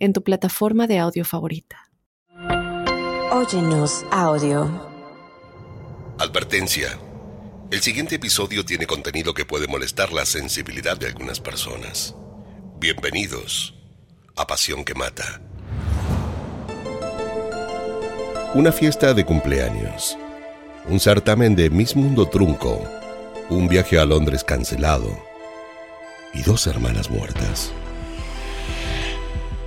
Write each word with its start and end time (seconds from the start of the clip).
en 0.00 0.14
tu 0.14 0.24
plataforma 0.24 0.86
de 0.86 0.98
audio 0.98 1.24
favorita. 1.24 1.90
Óyenos 3.30 4.04
audio. 4.10 4.68
Advertencia. 6.18 6.98
El 7.70 7.80
siguiente 7.80 8.16
episodio 8.16 8.64
tiene 8.64 8.86
contenido 8.86 9.32
que 9.34 9.44
puede 9.44 9.68
molestar 9.68 10.12
la 10.12 10.24
sensibilidad 10.24 10.98
de 10.98 11.06
algunas 11.06 11.38
personas. 11.38 12.16
Bienvenidos 12.80 13.74
a 14.36 14.46
Pasión 14.46 14.84
que 14.84 14.94
Mata. 14.94 15.40
Una 18.54 18.72
fiesta 18.72 19.14
de 19.14 19.24
cumpleaños. 19.24 20.18
Un 20.88 20.98
certamen 20.98 21.54
de 21.54 21.70
Miss 21.70 21.94
Mundo 21.94 22.26
Trunco. 22.26 22.82
Un 23.50 23.68
viaje 23.68 23.98
a 23.98 24.06
Londres 24.06 24.42
cancelado. 24.42 25.16
Y 26.32 26.42
dos 26.42 26.66
hermanas 26.66 27.10
muertas. 27.10 27.72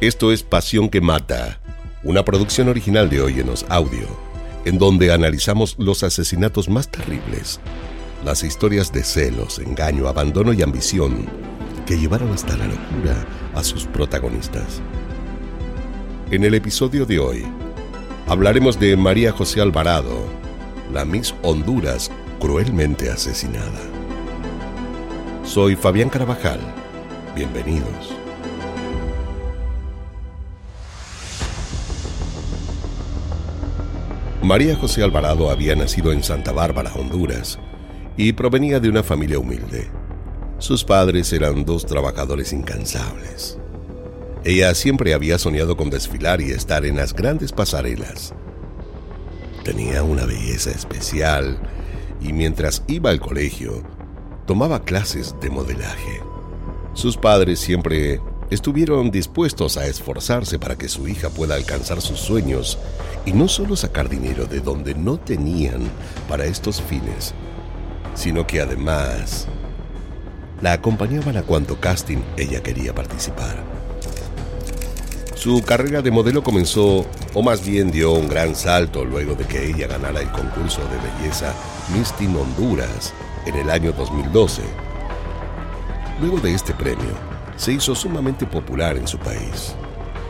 Esto 0.03 0.33
es 0.33 0.43
Pasión 0.43 0.89
que 0.89 0.99
Mata, 0.99 1.61
una 2.03 2.25
producción 2.25 2.67
original 2.67 3.09
de 3.09 3.21
Óyenos 3.21 3.65
Audio, 3.69 4.05
en 4.65 4.77
donde 4.77 5.13
analizamos 5.13 5.77
los 5.79 6.03
asesinatos 6.03 6.67
más 6.67 6.89
terribles, 6.89 7.61
las 8.25 8.43
historias 8.43 8.91
de 8.91 9.01
celos, 9.01 9.59
engaño, 9.59 10.09
abandono 10.09 10.51
y 10.51 10.61
ambición 10.61 11.25
que 11.85 11.97
llevaron 11.97 12.33
hasta 12.33 12.57
la 12.57 12.65
locura 12.65 13.25
a 13.55 13.63
sus 13.63 13.85
protagonistas. 13.85 14.81
En 16.31 16.43
el 16.43 16.53
episodio 16.55 17.05
de 17.05 17.19
hoy, 17.19 17.45
hablaremos 18.27 18.77
de 18.77 18.97
María 18.97 19.31
José 19.31 19.61
Alvarado, 19.61 20.25
la 20.91 21.05
Miss 21.05 21.33
Honduras 21.43 22.11
cruelmente 22.41 23.09
asesinada. 23.09 23.79
Soy 25.45 25.77
Fabián 25.77 26.09
Carabajal. 26.09 26.59
Bienvenidos. 27.37 28.22
María 34.43 34.75
José 34.75 35.01
Alvarado 35.01 35.49
había 35.49 35.73
nacido 35.73 36.11
en 36.11 36.21
Santa 36.21 36.51
Bárbara, 36.51 36.91
Honduras, 36.95 37.59
y 38.17 38.33
provenía 38.33 38.81
de 38.81 38.89
una 38.89 39.01
familia 39.01 39.39
humilde. 39.39 39.89
Sus 40.59 40.83
padres 40.83 41.31
eran 41.31 41.63
dos 41.63 41.85
trabajadores 41.85 42.51
incansables. 42.51 43.57
Ella 44.43 44.75
siempre 44.75 45.13
había 45.13 45.39
soñado 45.39 45.77
con 45.77 45.89
desfilar 45.89 46.41
y 46.41 46.51
estar 46.51 46.85
en 46.85 46.97
las 46.97 47.13
grandes 47.13 47.53
pasarelas. 47.53 48.33
Tenía 49.63 50.03
una 50.03 50.25
belleza 50.25 50.71
especial 50.71 51.57
y 52.19 52.33
mientras 52.33 52.83
iba 52.87 53.11
al 53.11 53.21
colegio, 53.21 53.81
tomaba 54.45 54.83
clases 54.83 55.33
de 55.39 55.49
modelaje. 55.49 56.21
Sus 56.93 57.15
padres 57.15 57.59
siempre 57.59 58.19
estuvieron 58.53 59.11
dispuestos 59.11 59.77
a 59.77 59.87
esforzarse 59.87 60.59
para 60.59 60.77
que 60.77 60.89
su 60.89 61.07
hija 61.07 61.29
pueda 61.29 61.55
alcanzar 61.55 62.01
sus 62.01 62.19
sueños 62.19 62.77
y 63.25 63.33
no 63.33 63.47
solo 63.47 63.75
sacar 63.75 64.09
dinero 64.09 64.45
de 64.45 64.59
donde 64.59 64.95
no 64.95 65.17
tenían 65.17 65.81
para 66.29 66.45
estos 66.45 66.81
fines, 66.81 67.33
sino 68.15 68.45
que 68.45 68.61
además 68.61 69.47
la 70.61 70.73
acompañaban 70.73 71.37
a 71.37 71.43
cuanto 71.43 71.79
casting 71.79 72.19
ella 72.37 72.61
quería 72.61 72.93
participar. 72.93 73.63
Su 75.35 75.61
carrera 75.61 76.01
de 76.01 76.11
modelo 76.11 76.41
comenzó, 76.41 77.05
o 77.33 77.41
más 77.41 77.65
bien 77.65 77.91
dio 77.91 78.13
un 78.13 78.29
gran 78.29 78.55
salto 78.55 79.03
luego 79.03 79.35
de 79.35 79.45
que 79.45 79.67
ella 79.67 79.87
ganara 79.87 80.21
el 80.21 80.31
concurso 80.31 80.79
de 80.81 81.21
belleza 81.21 81.53
Miss 81.93 82.13
Honduras 82.19 83.13
en 83.45 83.55
el 83.55 83.69
año 83.69 83.91
2012. 83.91 84.61
Luego 86.21 86.39
de 86.39 86.53
este 86.53 86.73
premio, 86.73 87.32
se 87.63 87.71
hizo 87.71 87.95
sumamente 87.95 88.45
popular 88.45 88.97
en 88.97 89.07
su 89.07 89.17
país. 89.17 89.73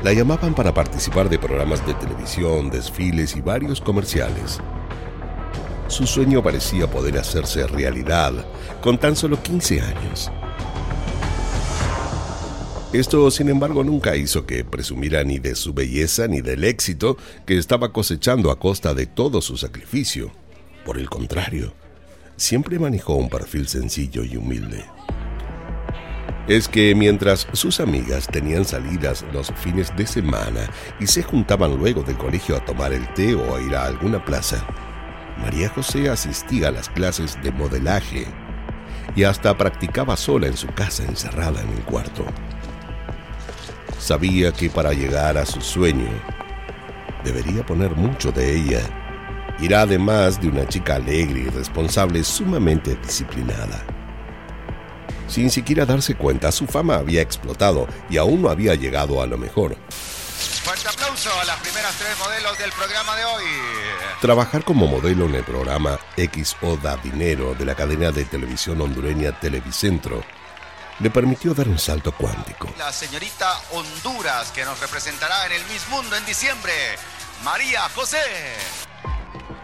La 0.03 0.13
llamaban 0.13 0.53
para 0.53 0.71
participar 0.71 1.29
de 1.29 1.39
programas 1.39 1.83
de 1.83 1.95
televisión, 1.95 2.69
desfiles 2.69 3.35
y 3.35 3.41
varios 3.41 3.81
comerciales. 3.81 4.59
Su 5.87 6.05
sueño 6.05 6.43
parecía 6.43 6.85
poder 6.85 7.17
hacerse 7.17 7.65
realidad 7.65 8.33
con 8.81 8.99
tan 8.99 9.15
solo 9.15 9.41
15 9.41 9.81
años. 9.81 10.31
Esto, 12.91 13.31
sin 13.31 13.49
embargo, 13.49 13.83
nunca 13.83 14.15
hizo 14.15 14.45
que 14.45 14.63
presumiera 14.63 15.23
ni 15.23 15.39
de 15.39 15.55
su 15.55 15.73
belleza 15.73 16.27
ni 16.27 16.41
del 16.41 16.63
éxito 16.63 17.17
que 17.47 17.57
estaba 17.57 17.91
cosechando 17.91 18.51
a 18.51 18.59
costa 18.59 18.93
de 18.93 19.07
todo 19.07 19.41
su 19.41 19.57
sacrificio. 19.57 20.31
Por 20.85 20.99
el 20.99 21.09
contrario, 21.09 21.73
siempre 22.37 22.77
manejó 22.77 23.15
un 23.15 23.29
perfil 23.29 23.67
sencillo 23.67 24.23
y 24.23 24.37
humilde 24.37 24.85
es 26.47 26.67
que 26.67 26.93
mientras 26.93 27.47
sus 27.53 27.79
amigas 27.79 28.27
tenían 28.27 28.65
salidas 28.65 29.25
los 29.31 29.51
fines 29.53 29.95
de 29.95 30.05
semana 30.05 30.69
y 30.99 31.07
se 31.07 31.23
juntaban 31.23 31.77
luego 31.77 32.03
del 32.03 32.17
colegio 32.17 32.57
a 32.57 32.65
tomar 32.65 32.91
el 32.91 33.07
té 33.13 33.33
o 33.33 33.55
a 33.55 33.61
ir 33.61 33.75
a 33.75 33.85
alguna 33.85 34.23
plaza, 34.23 34.65
María 35.37 35.69
José 35.69 36.09
asistía 36.09 36.67
a 36.67 36.71
las 36.71 36.89
clases 36.89 37.41
de 37.41 37.51
modelaje 37.51 38.27
y 39.15 39.23
hasta 39.23 39.57
practicaba 39.57 40.17
sola 40.17 40.47
en 40.47 40.57
su 40.57 40.67
casa 40.67 41.03
encerrada 41.03 41.61
en 41.61 41.69
el 41.69 41.83
cuarto. 41.83 42.25
Sabía 43.97 44.51
que 44.51 44.69
para 44.69 44.91
llegar 44.91 45.37
a 45.37 45.45
su 45.45 45.61
sueño 45.61 46.09
debería 47.23 47.65
poner 47.65 47.95
mucho 47.95 48.31
de 48.31 48.57
ella. 48.57 48.81
Era 49.61 49.81
además 49.81 50.41
de 50.41 50.49
una 50.49 50.67
chica 50.67 50.95
alegre 50.95 51.41
y 51.41 51.49
responsable 51.49 52.23
sumamente 52.23 52.95
disciplinada. 52.95 53.81
Sin 55.27 55.49
siquiera 55.49 55.85
darse 55.85 56.15
cuenta, 56.15 56.51
su 56.51 56.67
fama 56.67 56.95
había 56.95 57.21
explotado 57.21 57.87
y 58.09 58.17
aún 58.17 58.41
no 58.41 58.49
había 58.49 58.75
llegado 58.75 59.21
a 59.21 59.27
lo 59.27 59.37
mejor. 59.37 59.77
Fuerte 60.63 60.87
aplauso 60.87 61.29
a 61.41 61.45
las 61.45 61.59
primeras 61.59 61.93
tres 61.95 62.17
modelos 62.19 62.57
del 62.57 62.71
programa 62.71 63.15
de 63.15 63.25
hoy. 63.25 63.43
Trabajar 64.21 64.63
como 64.63 64.87
modelo 64.87 65.25
en 65.25 65.35
el 65.35 65.43
programa 65.43 65.99
XO 66.15 66.77
Da 66.77 66.97
Dinero 66.97 67.53
de 67.53 67.65
la 67.65 67.75
cadena 67.75 68.11
de 68.11 68.25
televisión 68.25 68.79
hondureña 68.81 69.37
Televicentro 69.39 70.23
le 70.99 71.09
permitió 71.09 71.53
dar 71.53 71.67
un 71.67 71.79
salto 71.79 72.11
cuántico. 72.11 72.69
La 72.77 72.91
señorita 72.91 73.51
Honduras 73.71 74.51
que 74.51 74.63
nos 74.63 74.79
representará 74.79 75.45
en 75.47 75.53
el 75.53 75.61
Miss 75.65 75.87
Mundo 75.89 76.15
en 76.15 76.25
diciembre, 76.25 76.71
María 77.43 77.81
José. 77.89 78.17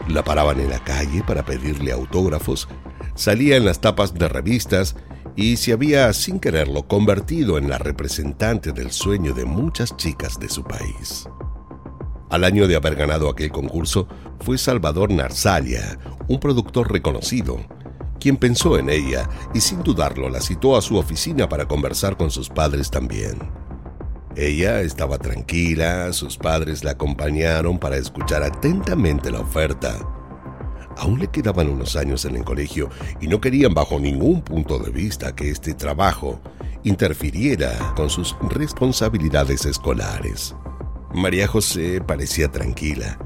La 0.08 0.24
paraban 0.24 0.59
en 0.59 0.69
la 0.69 0.84
calle 0.84 1.24
para 1.24 1.46
pedirle 1.46 1.92
autógrafos, 1.92 2.68
salía 3.16 3.58
en 3.58 3.66
las 3.66 3.80
tapas 3.80 4.14
de 4.14 4.28
revistas 4.28 4.96
y 5.35 5.57
se 5.57 5.74
había, 5.74 6.12
sin 6.13 6.40
quererlo, 6.40 6.88
convertido 6.88 7.57
en 7.57 7.69
la 7.69 7.78
representante 7.78 8.72
del 8.72 8.91
sueño 8.91 9.34
de 9.34 9.46
muchas 9.46 9.96
chicas 9.96 10.40
de 10.40 10.50
su 10.50 10.63
país. 10.63 11.28
Al 12.30 12.44
año 12.44 12.68
de 12.68 12.75
haber 12.75 12.96
ganado 12.96 13.30
aquel 13.30 13.52
concurso 13.52 14.07
fue 14.40 14.57
Salvador 14.57 15.12
Narzalia, 15.12 15.97
un 16.28 16.40
productor 16.40 16.91
reconocido, 16.91 17.57
quien 18.19 18.38
pensó 18.38 18.78
en 18.78 18.90
ella 18.90 19.30
y 19.53 19.62
sin 19.62 19.81
dudarlo 19.81 20.30
la 20.30 20.41
citó 20.41 20.78
a 20.78 20.81
su 20.81 20.97
oficina 20.97 21.50
para 21.50 21.68
conversar 21.68 22.18
con 22.18 22.30
sus 22.30 22.50
padres 22.50 22.91
también. 22.91 23.40
Ella 24.36 24.81
estaba 24.81 25.18
tranquila, 25.18 26.13
sus 26.13 26.38
padres 26.38 26.84
la 26.84 26.91
acompañaron 26.91 27.80
para 27.80 27.98
escuchar 27.98 28.44
atentamente 28.44 29.31
la 29.31 29.39
oferta 29.39 29.98
Aún 31.00 31.18
le 31.18 31.28
quedaban 31.28 31.69
unos 31.69 31.96
años 31.96 32.25
en 32.25 32.36
el 32.36 32.44
colegio 32.44 32.90
y 33.22 33.28
no 33.28 33.40
querían 33.40 33.74
bajo 33.74 34.00
ningún 34.00 34.42
punto 34.42 34.80
de 34.80 34.92
vista 34.92 35.34
que 35.34 35.50
este 35.50 35.74
trabajo 35.74 36.42
interfiriera 36.84 37.94
con 37.96 38.10
sus 38.10 38.36
responsabilidades 38.50 39.66
escolares. 39.66 40.56
María 41.13 41.48
José 41.48 42.01
parecía 42.01 42.51
tranquila, 42.51 43.18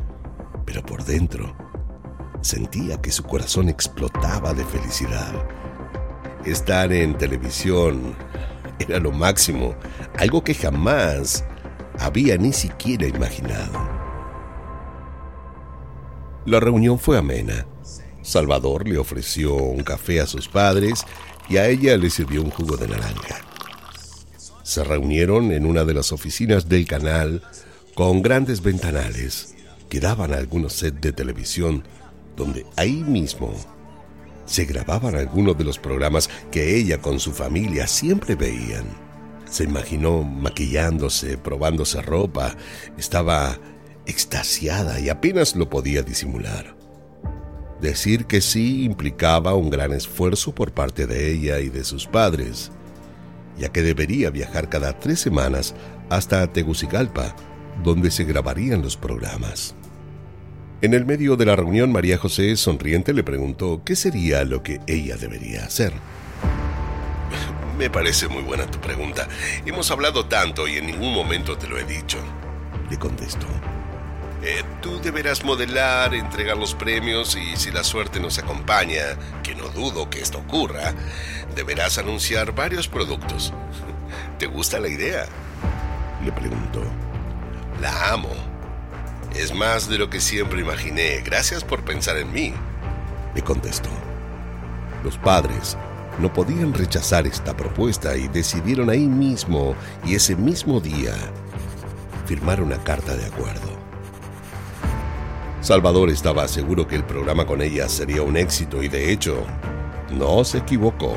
pero 0.66 0.86
por 0.86 1.04
dentro 1.04 1.56
sentía 2.42 3.02
que 3.02 3.12
su 3.12 3.24
corazón 3.24 3.70
explotaba 3.70 4.54
de 4.54 4.66
felicidad. 4.66 5.34
Estar 6.46 6.94
en 6.94 7.18
televisión 7.18 8.16
era 8.78 9.00
lo 9.00 9.12
máximo, 9.12 9.74
algo 10.20 10.44
que 10.44 10.54
jamás 10.54 11.44
había 12.00 12.38
ni 12.38 12.54
siquiera 12.54 13.08
imaginado. 13.08 14.03
La 16.46 16.60
reunión 16.60 17.00
fue 17.00 17.18
amena. 17.18 17.66
Salvador 18.22 18.88
le 18.88 18.98
ofreció 18.98 19.56
un 19.56 19.82
café 19.84 20.20
a 20.20 20.28
sus 20.28 20.50
padres 20.50 21.06
y 21.50 21.58
a 21.58 21.70
ella 21.70 21.96
le 21.98 22.10
sirvió 22.10 22.42
un 22.42 22.50
jugo 22.50 22.76
de 22.76 22.88
naranja. 22.88 23.38
Se 24.64 24.84
reunieron 24.84 25.52
en 25.52 25.66
una 25.66 25.86
de 25.86 25.94
las 25.94 26.12
oficinas 26.12 26.68
del 26.68 26.86
canal 26.86 27.42
con 27.96 28.22
grandes 28.22 28.62
ventanales 28.62 29.56
que 29.90 30.02
daban 30.02 30.34
a 30.34 30.38
algunos 30.38 30.74
sets 30.74 31.00
de 31.00 31.14
televisión 31.14 31.84
donde 32.36 32.66
ahí 32.76 33.04
mismo 33.04 33.54
se 34.46 34.66
grababan 34.66 35.16
algunos 35.16 35.58
de 35.58 35.64
los 35.64 35.80
programas 35.80 36.30
que 36.52 36.76
ella 36.78 37.00
con 37.00 37.20
su 37.20 37.32
familia 37.32 37.88
siempre 37.88 38.36
veían. 38.36 38.86
Se 39.50 39.64
imaginó 39.64 40.24
maquillándose, 40.24 41.38
probándose 41.38 42.02
ropa, 42.02 42.56
estaba 42.98 43.60
extasiada 44.06 45.00
y 45.00 45.10
apenas 45.10 45.56
lo 45.56 45.70
podía 45.70 46.02
disimular. 46.02 46.76
Decir 47.82 48.26
que 48.26 48.42
sí 48.42 48.86
implicaba 48.86 49.56
un 49.56 49.70
gran 49.70 49.92
esfuerzo 49.92 50.56
por 50.56 50.72
parte 50.72 51.06
de 51.06 51.32
ella 51.32 51.60
y 51.60 51.70
de 51.70 51.84
sus 51.84 52.08
padres, 52.08 52.72
ya 53.58 53.70
que 53.70 53.82
debería 53.82 54.30
viajar 54.30 54.70
cada 54.70 55.00
tres 55.00 55.20
semanas 55.20 55.76
hasta 56.10 56.48
Tegucigalpa, 56.52 57.36
donde 57.84 58.12
se 58.12 58.24
grabarían 58.24 58.82
los 58.82 58.98
programas. 58.98 59.76
En 60.82 60.94
el 60.94 61.06
medio 61.06 61.38
de 61.38 61.46
la 61.46 61.56
reunión, 61.56 61.92
María 61.92 62.18
José, 62.18 62.56
sonriente, 62.58 63.14
le 63.14 63.24
preguntó 63.24 63.82
qué 63.86 63.96
sería 63.96 64.44
lo 64.44 64.64
que 64.64 64.82
ella 64.86 65.16
debería 65.16 65.64
hacer. 65.64 65.94
Me 67.78 67.90
parece 67.90 68.28
muy 68.28 68.44
buena 68.44 68.70
tu 68.70 68.80
pregunta. 68.80 69.28
Hemos 69.66 69.90
hablado 69.92 70.26
tanto 70.26 70.68
y 70.68 70.76
en 70.78 70.88
ningún 70.88 71.14
momento 71.14 71.58
te 71.58 71.68
lo 71.68 71.78
he 71.78 71.86
dicho, 71.86 72.20
le 72.90 72.98
contestó. 72.98 73.48
Eh, 74.46 74.62
tú 74.82 75.00
deberás 75.00 75.46
modelar, 75.46 76.14
entregar 76.14 76.58
los 76.58 76.76
premios 76.76 77.38
y 77.38 77.56
si 77.56 77.72
la 77.72 77.82
suerte 77.82 78.20
nos 78.20 78.40
acompaña, 78.40 79.18
que 79.42 79.56
no 79.56 79.70
dudo 79.70 80.10
que 80.10 80.20
esto 80.20 80.40
ocurra, 80.40 80.94
deberás 81.56 81.98
anunciar 81.98 82.54
varios 82.54 82.90
productos. 82.90 83.54
¿Te 84.40 84.48
gusta 84.48 84.82
la 84.82 84.90
idea? 84.90 85.28
Le 86.26 86.34
preguntó. 86.34 86.84
La 87.82 88.12
amo. 88.12 88.32
Es 89.34 89.54
más 89.54 89.88
de 89.88 89.98
lo 89.98 90.10
que 90.10 90.20
siempre 90.20 90.60
imaginé. 90.60 91.22
Gracias 91.22 91.64
por 91.64 91.86
pensar 91.86 92.18
en 92.18 92.34
mí, 92.34 92.54
le 93.34 93.42
contestó. 93.42 93.90
Los 95.06 95.18
padres 95.18 95.78
no 96.20 96.34
podían 96.34 96.74
rechazar 96.74 97.26
esta 97.26 97.56
propuesta 97.56 98.18
y 98.18 98.28
decidieron 98.28 98.90
ahí 98.90 99.08
mismo 99.08 99.74
y 100.06 100.16
ese 100.16 100.36
mismo 100.36 100.82
día 100.82 101.14
firmar 102.26 102.62
una 102.62 102.84
carta 102.84 103.16
de 103.16 103.26
acuerdo. 103.26 103.73
Salvador 105.64 106.10
estaba 106.10 106.46
seguro 106.50 106.86
que 106.86 106.98
el 106.98 107.06
programa 107.06 107.46
con 107.46 107.62
ella 107.62 107.88
sería 107.88 108.22
un 108.22 108.36
éxito 108.36 108.84
y 108.84 108.90
de 108.90 109.14
hecho, 109.14 109.46
no 110.12 110.44
se 110.44 110.58
equivocó. 110.58 111.16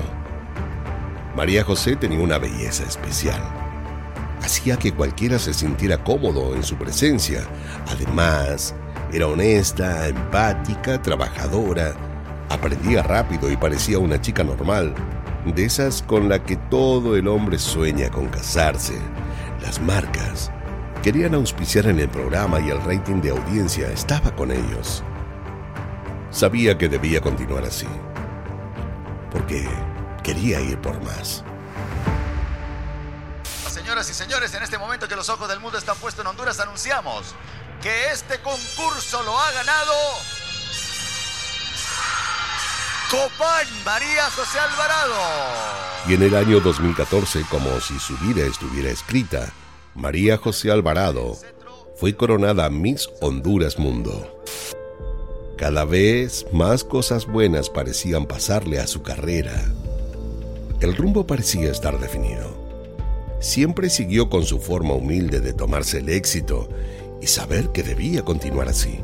María 1.34 1.64
José 1.64 1.96
tenía 1.96 2.20
una 2.20 2.38
belleza 2.38 2.84
especial. 2.84 3.42
Hacía 4.40 4.76
que 4.76 4.92
cualquiera 4.92 5.40
se 5.40 5.52
sintiera 5.52 6.04
cómodo 6.04 6.54
en 6.54 6.62
su 6.62 6.76
presencia. 6.76 7.40
Además, 7.88 8.72
era 9.12 9.26
honesta, 9.26 10.06
empática, 10.06 11.02
trabajadora, 11.02 11.96
aprendía 12.48 13.02
rápido 13.02 13.50
y 13.50 13.56
parecía 13.56 13.98
una 13.98 14.20
chica 14.20 14.44
normal, 14.44 14.94
de 15.44 15.64
esas 15.64 16.02
con 16.02 16.28
la 16.28 16.40
que 16.44 16.54
todo 16.54 17.16
el 17.16 17.26
hombre 17.26 17.58
sueña 17.58 18.10
con 18.10 18.28
casarse. 18.28 18.94
Las 19.60 19.82
marcas, 19.82 20.52
querían 21.06 21.34
auspiciar 21.34 21.86
en 21.86 22.00
el 22.00 22.08
programa 22.08 22.58
y 22.58 22.68
el 22.68 22.82
rating 22.82 23.20
de 23.22 23.30
audiencia 23.30 23.88
estaba 23.92 24.34
con 24.34 24.50
ellos. 24.50 25.04
Sabía 26.32 26.76
que 26.76 26.88
debía 26.88 27.20
continuar 27.20 27.62
así, 27.62 27.86
porque 29.30 29.68
quería 30.24 30.60
ir 30.60 30.76
por 30.80 31.00
más. 31.04 31.44
Señoras 33.70 34.10
y 34.10 34.14
señores, 34.14 34.52
en 34.54 34.64
este 34.64 34.78
momento 34.78 35.06
que 35.06 35.14
los 35.14 35.28
ojos 35.28 35.48
del 35.48 35.60
mundo 35.60 35.78
están 35.78 35.96
puestos 35.98 36.24
en 36.24 36.26
Honduras, 36.26 36.58
anunciamos 36.58 37.36
que 37.80 38.10
este 38.10 38.40
concurso 38.40 39.22
lo 39.22 39.40
ha 39.40 39.52
ganado 39.52 39.92
Copán 43.12 43.68
María 43.84 44.28
José 44.32 44.58
Alvarado. 44.58 45.14
Y 46.08 46.14
en 46.14 46.22
el 46.24 46.34
año 46.34 46.58
2014, 46.58 47.44
como 47.48 47.80
si 47.80 47.96
su 48.00 48.18
vida 48.18 48.44
estuviera 48.44 48.90
escrita, 48.90 49.52
María 49.96 50.36
José 50.36 50.70
Alvarado 50.70 51.38
fue 51.94 52.14
coronada 52.14 52.68
Miss 52.68 53.08
Honduras 53.22 53.78
Mundo. 53.78 54.42
Cada 55.56 55.86
vez 55.86 56.46
más 56.52 56.84
cosas 56.84 57.24
buenas 57.26 57.70
parecían 57.70 58.26
pasarle 58.26 58.78
a 58.78 58.86
su 58.86 59.00
carrera. 59.00 59.64
El 60.80 60.94
rumbo 60.94 61.26
parecía 61.26 61.70
estar 61.70 61.98
definido. 61.98 62.54
Siempre 63.40 63.88
siguió 63.88 64.28
con 64.28 64.44
su 64.44 64.58
forma 64.58 64.92
humilde 64.92 65.40
de 65.40 65.54
tomarse 65.54 65.98
el 65.98 66.10
éxito 66.10 66.68
y 67.22 67.26
saber 67.26 67.70
que 67.70 67.82
debía 67.82 68.22
continuar 68.22 68.68
así, 68.68 69.00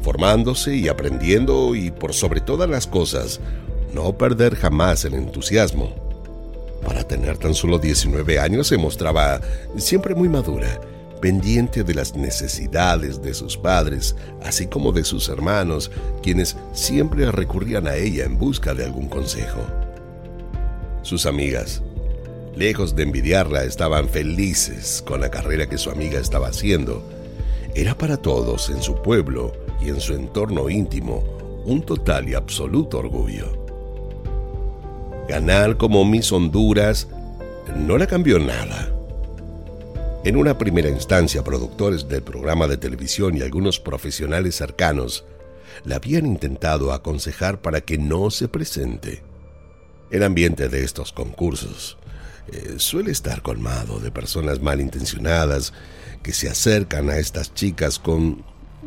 formándose 0.00 0.74
y 0.74 0.88
aprendiendo 0.88 1.74
y 1.74 1.90
por 1.90 2.14
sobre 2.14 2.40
todas 2.40 2.70
las 2.70 2.86
cosas, 2.86 3.40
no 3.92 4.16
perder 4.16 4.54
jamás 4.56 5.04
el 5.04 5.12
entusiasmo 5.12 6.07
tener 7.08 7.38
tan 7.38 7.54
solo 7.54 7.78
19 7.78 8.38
años 8.38 8.68
se 8.68 8.76
mostraba 8.76 9.40
siempre 9.76 10.14
muy 10.14 10.28
madura, 10.28 10.80
pendiente 11.20 11.82
de 11.82 11.94
las 11.94 12.14
necesidades 12.14 13.20
de 13.20 13.34
sus 13.34 13.56
padres, 13.56 14.14
así 14.42 14.66
como 14.66 14.92
de 14.92 15.04
sus 15.04 15.28
hermanos, 15.28 15.90
quienes 16.22 16.56
siempre 16.72 17.30
recurrían 17.32 17.88
a 17.88 17.96
ella 17.96 18.24
en 18.24 18.38
busca 18.38 18.74
de 18.74 18.84
algún 18.84 19.08
consejo. 19.08 19.60
Sus 21.02 21.26
amigas, 21.26 21.82
lejos 22.54 22.94
de 22.94 23.04
envidiarla, 23.04 23.64
estaban 23.64 24.08
felices 24.08 25.02
con 25.04 25.20
la 25.20 25.30
carrera 25.30 25.68
que 25.68 25.78
su 25.78 25.90
amiga 25.90 26.20
estaba 26.20 26.48
haciendo. 26.48 27.02
Era 27.74 27.96
para 27.96 28.16
todos 28.16 28.70
en 28.70 28.82
su 28.82 29.02
pueblo 29.02 29.52
y 29.80 29.88
en 29.88 30.00
su 30.00 30.14
entorno 30.14 30.68
íntimo 30.68 31.24
un 31.64 31.82
total 31.82 32.28
y 32.28 32.34
absoluto 32.34 32.98
orgullo. 32.98 33.57
Ganar 35.28 35.76
como 35.76 36.06
Miss 36.06 36.32
Honduras 36.32 37.06
no 37.76 37.98
le 37.98 38.06
cambió 38.06 38.38
nada. 38.38 38.90
En 40.24 40.36
una 40.36 40.56
primera 40.56 40.88
instancia, 40.88 41.44
productores 41.44 42.08
del 42.08 42.22
programa 42.22 42.66
de 42.66 42.78
televisión 42.78 43.36
y 43.36 43.42
algunos 43.42 43.78
profesionales 43.78 44.56
cercanos 44.56 45.26
la 45.84 45.96
habían 45.96 46.24
intentado 46.24 46.92
aconsejar 46.92 47.60
para 47.60 47.82
que 47.82 47.98
no 47.98 48.30
se 48.30 48.48
presente. 48.48 49.22
El 50.10 50.22
ambiente 50.22 50.70
de 50.70 50.82
estos 50.82 51.12
concursos 51.12 51.98
eh, 52.50 52.76
suele 52.78 53.10
estar 53.10 53.42
colmado 53.42 54.00
de 54.00 54.10
personas 54.10 54.62
malintencionadas 54.62 55.74
que 56.22 56.32
se 56.32 56.48
acercan 56.48 57.10
a 57.10 57.18
estas 57.18 57.52
chicas 57.52 57.98
con, 57.98 58.42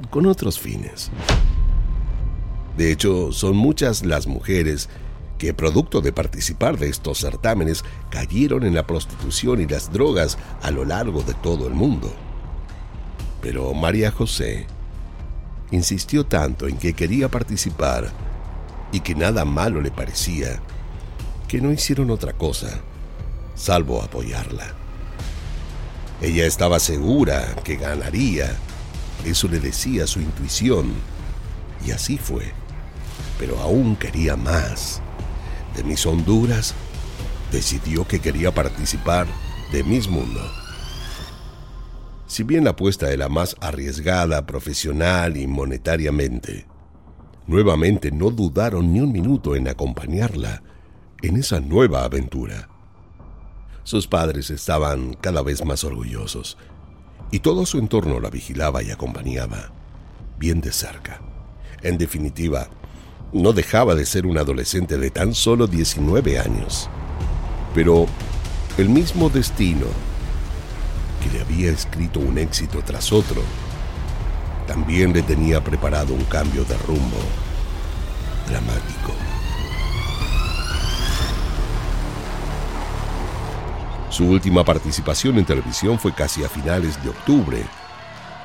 con 0.09 0.25
otros 0.25 0.59
fines. 0.59 1.11
De 2.77 2.91
hecho, 2.91 3.31
son 3.31 3.55
muchas 3.55 4.03
las 4.03 4.25
mujeres 4.25 4.89
que 5.41 5.55
producto 5.55 6.01
de 6.01 6.13
participar 6.13 6.77
de 6.77 6.87
estos 6.87 7.17
certámenes 7.17 7.83
cayeron 8.11 8.63
en 8.63 8.75
la 8.75 8.85
prostitución 8.85 9.59
y 9.59 9.65
las 9.65 9.91
drogas 9.91 10.37
a 10.61 10.69
lo 10.69 10.85
largo 10.85 11.23
de 11.23 11.33
todo 11.33 11.67
el 11.67 11.73
mundo. 11.73 12.13
Pero 13.41 13.73
María 13.73 14.11
José 14.11 14.67
insistió 15.71 16.27
tanto 16.27 16.67
en 16.67 16.77
que 16.77 16.93
quería 16.93 17.27
participar 17.27 18.11
y 18.91 18.99
que 18.99 19.15
nada 19.15 19.43
malo 19.43 19.81
le 19.81 19.89
parecía, 19.89 20.59
que 21.47 21.59
no 21.59 21.71
hicieron 21.71 22.11
otra 22.11 22.33
cosa 22.33 22.79
salvo 23.55 24.03
apoyarla. 24.03 24.67
Ella 26.21 26.45
estaba 26.45 26.79
segura 26.79 27.55
que 27.63 27.77
ganaría, 27.77 28.55
eso 29.25 29.47
le 29.47 29.59
decía 29.59 30.05
su 30.05 30.19
intuición, 30.19 30.93
y 31.83 31.89
así 31.89 32.19
fue, 32.19 32.51
pero 33.39 33.59
aún 33.59 33.95
quería 33.95 34.35
más 34.35 35.01
de 35.75 35.83
Miss 35.83 36.05
Honduras, 36.05 36.73
decidió 37.51 38.07
que 38.07 38.19
quería 38.19 38.53
participar 38.53 39.27
de 39.71 39.83
Miss 39.83 40.07
Mundo. 40.07 40.41
Si 42.27 42.43
bien 42.43 42.63
la 42.63 42.71
apuesta 42.71 43.11
era 43.11 43.27
más 43.27 43.55
arriesgada 43.59 44.45
profesional 44.45 45.35
y 45.35 45.47
monetariamente, 45.47 46.65
nuevamente 47.45 48.11
no 48.11 48.29
dudaron 48.29 48.93
ni 48.93 49.01
un 49.01 49.11
minuto 49.11 49.55
en 49.55 49.67
acompañarla 49.67 50.63
en 51.21 51.37
esa 51.37 51.59
nueva 51.59 52.03
aventura. 52.03 52.69
Sus 53.83 54.07
padres 54.07 54.49
estaban 54.49 55.13
cada 55.13 55.41
vez 55.41 55.65
más 55.65 55.83
orgullosos 55.83 56.57
y 57.31 57.39
todo 57.39 57.65
su 57.65 57.79
entorno 57.79 58.19
la 58.19 58.29
vigilaba 58.29 58.83
y 58.83 58.91
acompañaba, 58.91 59.71
bien 60.37 60.61
de 60.61 60.71
cerca. 60.71 61.21
En 61.81 61.97
definitiva, 61.97 62.69
no 63.33 63.53
dejaba 63.53 63.95
de 63.95 64.05
ser 64.05 64.25
un 64.25 64.37
adolescente 64.37 64.97
de 64.97 65.09
tan 65.09 65.33
solo 65.33 65.67
19 65.67 66.39
años. 66.39 66.89
Pero 67.73 68.05
el 68.77 68.89
mismo 68.89 69.29
destino 69.29 69.85
que 71.21 71.29
le 71.29 71.41
había 71.41 71.71
escrito 71.71 72.19
un 72.19 72.37
éxito 72.37 72.81
tras 72.83 73.11
otro, 73.11 73.41
también 74.67 75.13
le 75.13 75.21
tenía 75.21 75.63
preparado 75.63 76.13
un 76.13 76.23
cambio 76.25 76.63
de 76.65 76.77
rumbo 76.79 77.17
dramático. 78.47 79.13
Su 84.09 84.25
última 84.25 84.65
participación 84.65 85.37
en 85.37 85.45
televisión 85.45 85.97
fue 85.97 86.13
casi 86.13 86.43
a 86.43 86.49
finales 86.49 87.01
de 87.01 87.09
octubre 87.09 87.63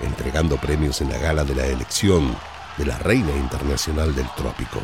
entregando 0.00 0.56
premios 0.58 1.00
en 1.00 1.10
la 1.10 1.18
gala 1.18 1.44
de 1.44 1.54
la 1.54 1.66
elección 1.66 2.36
de 2.78 2.86
la 2.86 2.98
Reina 2.98 3.30
Internacional 3.36 4.14
del 4.14 4.26
Trópico. 4.36 4.80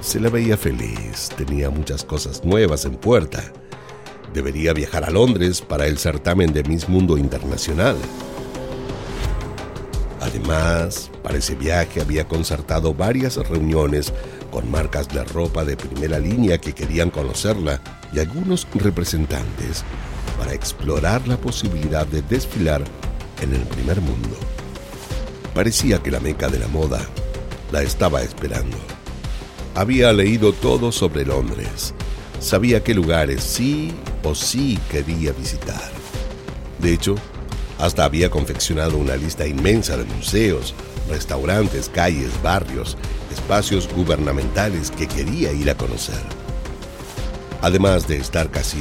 Se 0.00 0.20
la 0.20 0.30
veía 0.30 0.56
feliz, 0.56 1.28
tenía 1.36 1.70
muchas 1.70 2.04
cosas 2.04 2.44
nuevas 2.44 2.84
en 2.84 2.94
puerta. 2.94 3.42
Debería 4.32 4.72
viajar 4.72 5.04
a 5.04 5.10
Londres 5.10 5.60
para 5.60 5.86
el 5.86 5.98
certamen 5.98 6.52
de 6.52 6.62
Miss 6.64 6.88
Mundo 6.88 7.18
Internacional. 7.18 7.96
Además, 10.20 11.10
para 11.22 11.38
ese 11.38 11.54
viaje 11.54 12.00
había 12.00 12.28
concertado 12.28 12.94
varias 12.94 13.36
reuniones 13.36 14.12
con 14.50 14.70
marcas 14.70 15.08
de 15.08 15.24
ropa 15.24 15.64
de 15.64 15.76
primera 15.76 16.18
línea 16.18 16.58
que 16.58 16.72
querían 16.72 17.10
conocerla 17.10 17.80
y 18.12 18.20
algunos 18.20 18.66
representantes 18.74 19.84
para 20.38 20.54
explorar 20.54 21.26
la 21.26 21.36
posibilidad 21.36 22.06
de 22.06 22.22
desfilar 22.22 22.82
en 23.42 23.54
el 23.54 23.62
primer 23.62 24.00
mundo. 24.00 24.36
Parecía 25.54 26.02
que 26.02 26.10
la 26.10 26.20
meca 26.20 26.48
de 26.48 26.58
la 26.58 26.68
moda 26.68 27.00
la 27.72 27.82
estaba 27.82 28.22
esperando. 28.22 28.76
Había 29.74 30.12
leído 30.12 30.52
todo 30.52 30.92
sobre 30.92 31.24
Londres. 31.24 31.94
Sabía 32.40 32.82
qué 32.82 32.94
lugares 32.94 33.42
sí 33.42 33.92
o 34.22 34.34
sí 34.34 34.78
quería 34.90 35.32
visitar. 35.32 35.90
De 36.78 36.92
hecho, 36.92 37.14
hasta 37.78 38.04
había 38.04 38.30
confeccionado 38.30 38.96
una 38.96 39.16
lista 39.16 39.46
inmensa 39.46 39.96
de 39.96 40.04
museos, 40.04 40.74
restaurantes, 41.08 41.88
calles, 41.88 42.30
barrios, 42.42 42.96
espacios 43.32 43.88
gubernamentales 43.94 44.90
que 44.90 45.06
quería 45.06 45.52
ir 45.52 45.70
a 45.70 45.76
conocer. 45.76 46.22
Además 47.62 48.08
de 48.08 48.16
estar 48.16 48.50
casi 48.50 48.78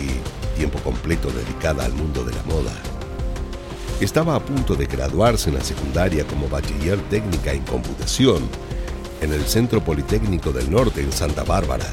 tiempo 0.57 0.79
completo 0.79 1.29
dedicada 1.29 1.85
al 1.85 1.93
mundo 1.93 2.23
de 2.23 2.33
la 2.33 2.43
moda. 2.43 2.73
Estaba 4.01 4.35
a 4.35 4.39
punto 4.39 4.75
de 4.75 4.85
graduarse 4.85 5.49
en 5.49 5.55
la 5.55 5.63
secundaria 5.63 6.25
como 6.25 6.47
bachiller 6.47 6.97
técnica 7.09 7.51
en 7.51 7.63
computación 7.63 8.47
en 9.21 9.33
el 9.33 9.41
Centro 9.41 9.83
Politécnico 9.83 10.53
del 10.53 10.71
Norte 10.71 11.01
en 11.01 11.11
Santa 11.11 11.43
Bárbara, 11.43 11.85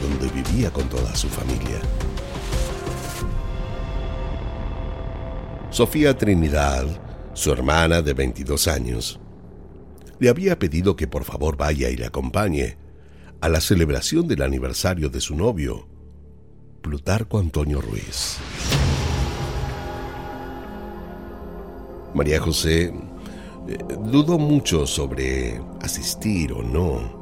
donde 0.00 0.32
vivía 0.32 0.70
con 0.70 0.88
toda 0.88 1.14
su 1.14 1.28
familia. 1.28 1.78
Sofía 5.68 6.16
Trinidad, 6.16 6.86
su 7.34 7.52
hermana 7.52 8.00
de 8.00 8.14
22 8.14 8.66
años, 8.66 9.20
le 10.18 10.30
había 10.30 10.58
pedido 10.58 10.96
que 10.96 11.06
por 11.06 11.24
favor 11.24 11.58
vaya 11.58 11.90
y 11.90 11.96
le 11.96 12.06
acompañe 12.06 12.78
a 13.42 13.50
la 13.50 13.60
celebración 13.60 14.26
del 14.26 14.40
aniversario 14.40 15.10
de 15.10 15.20
su 15.20 15.36
novio, 15.36 15.86
Plutarco 16.80 17.38
Antonio 17.38 17.82
Ruiz. 17.82 18.38
María 22.14 22.40
José 22.40 22.92
eh, 23.68 23.78
dudó 24.04 24.38
mucho 24.38 24.86
sobre 24.86 25.60
asistir 25.80 26.52
o 26.52 26.62
no. 26.62 27.20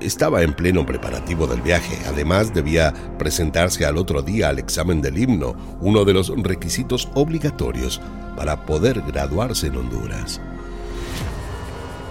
Estaba 0.00 0.42
en 0.42 0.52
pleno 0.52 0.84
preparativo 0.84 1.46
del 1.46 1.62
viaje. 1.62 1.98
Además, 2.06 2.52
debía 2.52 2.92
presentarse 3.18 3.86
al 3.86 3.96
otro 3.96 4.20
día 4.20 4.50
al 4.50 4.58
examen 4.58 5.00
del 5.00 5.16
himno, 5.16 5.56
uno 5.80 6.04
de 6.04 6.12
los 6.12 6.30
requisitos 6.42 7.08
obligatorios 7.14 8.00
para 8.36 8.66
poder 8.66 9.00
graduarse 9.00 9.68
en 9.68 9.76
Honduras. 9.76 10.40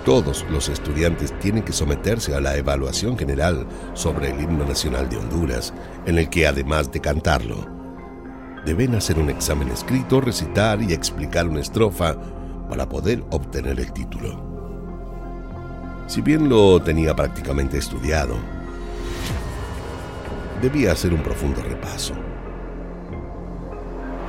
Todos 0.03 0.45
los 0.51 0.69
estudiantes 0.69 1.37
tienen 1.39 1.63
que 1.63 1.73
someterse 1.73 2.35
a 2.35 2.39
la 2.39 2.55
evaluación 2.55 3.17
general 3.17 3.67
sobre 3.93 4.31
el 4.31 4.41
himno 4.41 4.65
nacional 4.65 5.09
de 5.09 5.17
Honduras, 5.17 5.73
en 6.05 6.17
el 6.17 6.29
que 6.29 6.47
además 6.47 6.91
de 6.91 7.01
cantarlo, 7.01 7.74
deben 8.65 8.95
hacer 8.95 9.19
un 9.19 9.29
examen 9.29 9.69
escrito, 9.69 10.19
recitar 10.19 10.81
y 10.81 10.91
explicar 10.91 11.47
una 11.47 11.61
estrofa 11.61 12.15
para 12.69 12.89
poder 12.89 13.23
obtener 13.29 13.79
el 13.79 13.93
título. 13.93 14.43
Si 16.07 16.21
bien 16.21 16.49
lo 16.49 16.81
tenía 16.81 17.15
prácticamente 17.15 17.77
estudiado, 17.77 18.35
debía 20.61 20.91
hacer 20.91 21.13
un 21.13 21.21
profundo 21.21 21.61
repaso. 21.61 22.13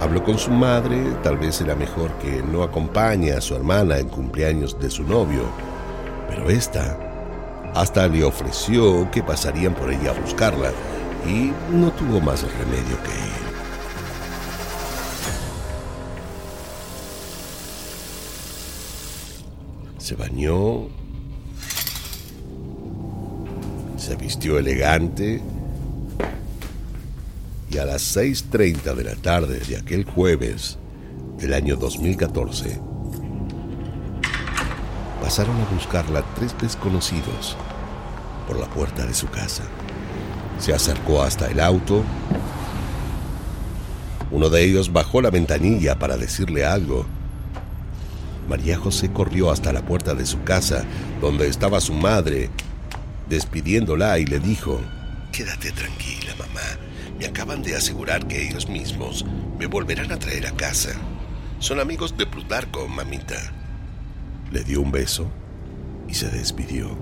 Habló 0.00 0.23
con 0.23 0.38
su 0.38 0.50
madre, 0.50 1.02
tal 1.23 1.38
vez 1.38 1.61
era 1.62 1.75
mejor 1.75 2.11
que 2.19 2.43
no 2.43 2.62
acompañe 2.62 3.33
a 3.33 3.40
su 3.40 3.55
hermana 3.55 3.99
en 3.99 4.09
cumpleaños 4.09 4.78
de 4.78 4.90
su 4.90 5.02
novio, 5.05 5.45
pero 6.28 6.50
esta 6.50 6.99
hasta 7.75 8.07
le 8.07 8.25
ofreció 8.25 9.11
que 9.11 9.23
pasarían 9.23 9.75
por 9.75 9.90
ella 9.90 10.11
a 10.11 10.21
buscarla 10.21 10.71
y 11.26 11.52
no 11.75 11.90
tuvo 11.93 12.21
más 12.21 12.43
remedio 12.59 13.02
que 13.02 13.11
ir. 13.11 13.56
Se 20.07 20.15
bañó, 20.15 20.87
se 23.99 24.15
vistió 24.15 24.57
elegante 24.57 25.43
y 27.69 27.79
a 27.79 27.85
las 27.85 28.17
6.30 28.17 28.95
de 28.95 29.03
la 29.03 29.17
tarde 29.17 29.59
de 29.59 29.77
aquel 29.77 30.05
jueves 30.05 30.79
del 31.39 31.55
año 31.55 31.75
2014 31.75 32.79
pasaron 35.21 35.61
a 35.61 35.75
buscarla 35.75 36.25
tres 36.37 36.55
desconocidos 36.61 37.57
por 38.47 38.61
la 38.61 38.67
puerta 38.69 39.05
de 39.05 39.13
su 39.13 39.27
casa. 39.27 39.65
Se 40.61 40.73
acercó 40.73 41.25
hasta 41.25 41.49
el 41.49 41.59
auto. 41.59 42.05
Uno 44.31 44.51
de 44.51 44.63
ellos 44.63 44.93
bajó 44.93 45.21
la 45.21 45.31
ventanilla 45.31 45.99
para 45.99 46.17
decirle 46.17 46.65
algo 46.65 47.07
María 48.49 48.79
José 48.79 49.11
corrió 49.12 49.50
hasta 49.50 49.73
la 49.73 49.83
puerta 49.83 50.15
de 50.15 50.26
su 50.26 50.43
casa, 50.43 50.85
donde 51.21 51.49
estaba 51.49 51.81
su 51.81 51.93
madre, 51.93 52.50
despidiéndola 53.29 54.19
y 54.19 54.26
le 54.26 54.38
dijo, 54.38 54.81
Quédate 55.33 55.73
tranquila, 55.73 56.35
mamá. 56.38 56.61
Me 57.19 57.26
acaban 57.26 57.62
de 57.62 57.75
asegurar 57.75 58.26
que 58.26 58.47
ellos 58.47 58.69
mismos 58.69 59.25
me 59.59 59.67
volverán 59.67 60.12
a 60.12 60.19
traer 60.19 60.47
a 60.47 60.53
casa. 60.53 60.91
Son 61.59 61.81
amigos 61.81 62.17
de 62.17 62.26
Plutarco, 62.26 62.87
mamita. 62.88 63.37
Le 64.53 64.62
dio 64.62 64.81
un 64.81 64.93
beso 64.93 65.31
y 66.09 66.15
se 66.15 66.29
despidió. 66.29 66.97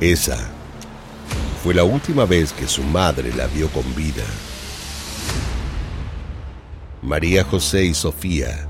Esa 0.00 0.38
fue 1.62 1.74
la 1.74 1.84
última 1.84 2.24
vez 2.24 2.52
que 2.52 2.68
su 2.68 2.82
madre 2.82 3.32
la 3.34 3.46
vio 3.46 3.68
con 3.70 3.94
vida. 3.94 4.24
María 7.02 7.44
José 7.44 7.84
y 7.84 7.94
Sofía 7.94 8.66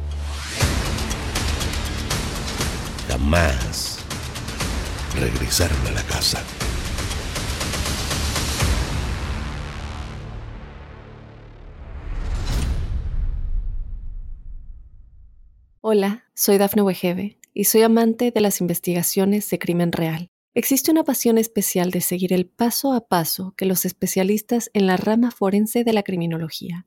jamás 3.08 4.00
regresaron 5.18 5.86
a 5.86 5.90
la 5.92 6.02
casa. 6.02 6.44
Hola, 15.80 16.24
soy 16.34 16.58
Dafne 16.58 16.82
Wegebe 16.82 17.38
y 17.54 17.64
soy 17.64 17.80
amante 17.80 18.30
de 18.30 18.40
las 18.42 18.60
investigaciones 18.60 19.48
de 19.48 19.58
crimen 19.58 19.90
real. 19.90 20.28
Existe 20.52 20.90
una 20.90 21.02
pasión 21.02 21.38
especial 21.38 21.90
de 21.90 22.02
seguir 22.02 22.34
el 22.34 22.46
paso 22.46 22.92
a 22.92 23.08
paso 23.08 23.54
que 23.56 23.64
los 23.64 23.86
especialistas 23.86 24.70
en 24.74 24.86
la 24.86 24.98
rama 24.98 25.30
forense 25.30 25.82
de 25.82 25.94
la 25.94 26.02
criminología 26.02 26.86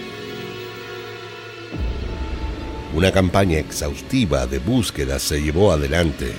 Una 2.93 3.09
campaña 3.13 3.57
exhaustiva 3.57 4.45
de 4.47 4.59
búsqueda 4.59 5.17
se 5.17 5.41
llevó 5.41 5.71
adelante. 5.71 6.33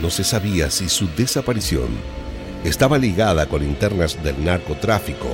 No 0.00 0.08
se 0.08 0.22
sabía 0.22 0.70
si 0.70 0.88
su 0.88 1.08
desaparición 1.16 1.88
estaba 2.62 2.96
ligada 2.96 3.46
con 3.46 3.64
internas 3.64 4.22
del 4.22 4.44
narcotráfico 4.44 5.28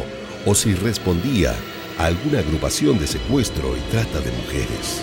o 0.47 0.55
si 0.55 0.73
respondía 0.75 1.55
a 1.99 2.07
alguna 2.07 2.39
agrupación 2.39 2.99
de 2.99 3.07
secuestro 3.07 3.77
y 3.77 3.81
trata 3.91 4.21
de 4.21 4.33
mujeres. 4.33 5.03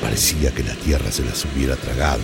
Parecía 0.00 0.50
que 0.50 0.62
la 0.62 0.74
tierra 0.76 1.10
se 1.12 1.22
las 1.22 1.44
hubiera 1.44 1.76
tragado. 1.76 2.22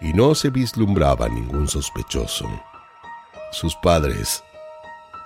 Y 0.00 0.12
no 0.12 0.36
se 0.36 0.50
vislumbraba 0.50 1.28
ningún 1.28 1.66
sospechoso. 1.66 2.48
Sus 3.50 3.74
padres 3.76 4.44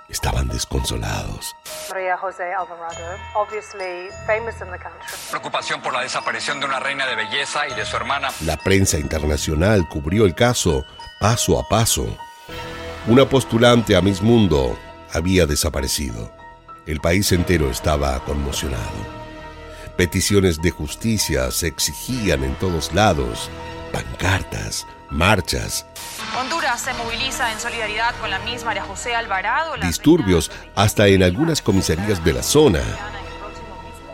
estaban 0.09 0.47
desconsolados. 0.47 1.55
María 1.89 2.17
José 2.17 2.53
Alvarado, 2.53 3.17
obviously 3.35 4.09
famous 4.25 4.55
in 4.61 4.71
the 4.71 4.79
country. 4.79 5.01
Preocupación 5.29 5.81
por 5.81 5.93
la 5.93 6.01
desaparición 6.01 6.59
de 6.59 6.65
una 6.65 6.79
reina 6.79 7.05
de 7.05 7.15
belleza 7.15 7.67
y 7.67 7.73
de 7.73 7.85
su 7.85 7.95
hermana. 7.95 8.29
La 8.45 8.57
prensa 8.57 8.97
internacional 8.97 9.87
cubrió 9.89 10.25
el 10.25 10.35
caso 10.35 10.85
paso 11.19 11.59
a 11.59 11.67
paso. 11.67 12.05
Una 13.07 13.25
postulante 13.25 13.95
a 13.95 14.01
Miss 14.01 14.21
Mundo 14.21 14.77
había 15.13 15.45
desaparecido. 15.45 16.31
El 16.85 16.99
país 16.99 17.31
entero 17.31 17.69
estaba 17.69 18.23
conmocionado. 18.23 19.17
Peticiones 19.97 20.61
de 20.61 20.71
justicia 20.71 21.49
se 21.51 21.67
exigían 21.67 22.43
en 22.43 22.53
todos 22.55 22.93
lados, 22.93 23.49
pancartas, 23.91 24.85
marchas. 25.09 25.85
Honduras 26.37 26.81
se 26.81 26.93
moviliza 26.93 27.51
en 27.51 27.59
solidaridad 27.59 28.15
con 28.19 28.29
la 28.29 28.39
misma 28.39 28.67
María 28.67 28.83
José 28.83 29.15
Alvarado. 29.15 29.75
Disturbios 29.81 30.51
hasta 30.75 31.07
en 31.07 31.23
algunas 31.23 31.61
comisarías 31.61 32.23
de 32.23 32.33
la 32.33 32.43
zona. 32.43 32.81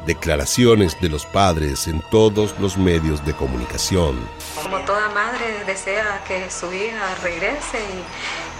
Declaraciones 0.06 1.00
de 1.00 1.10
los 1.10 1.26
padres 1.26 1.88
en 1.88 2.02
todos 2.12 2.54
los 2.60 2.78
medios 2.78 3.26
de 3.26 3.34
comunicación. 3.34 4.20
Como 4.62 4.80
toda 4.80 5.10
madre 5.10 5.64
desea 5.66 6.22
que 6.28 6.50
su 6.52 6.72
hija 6.74 7.16
regrese 7.24 7.80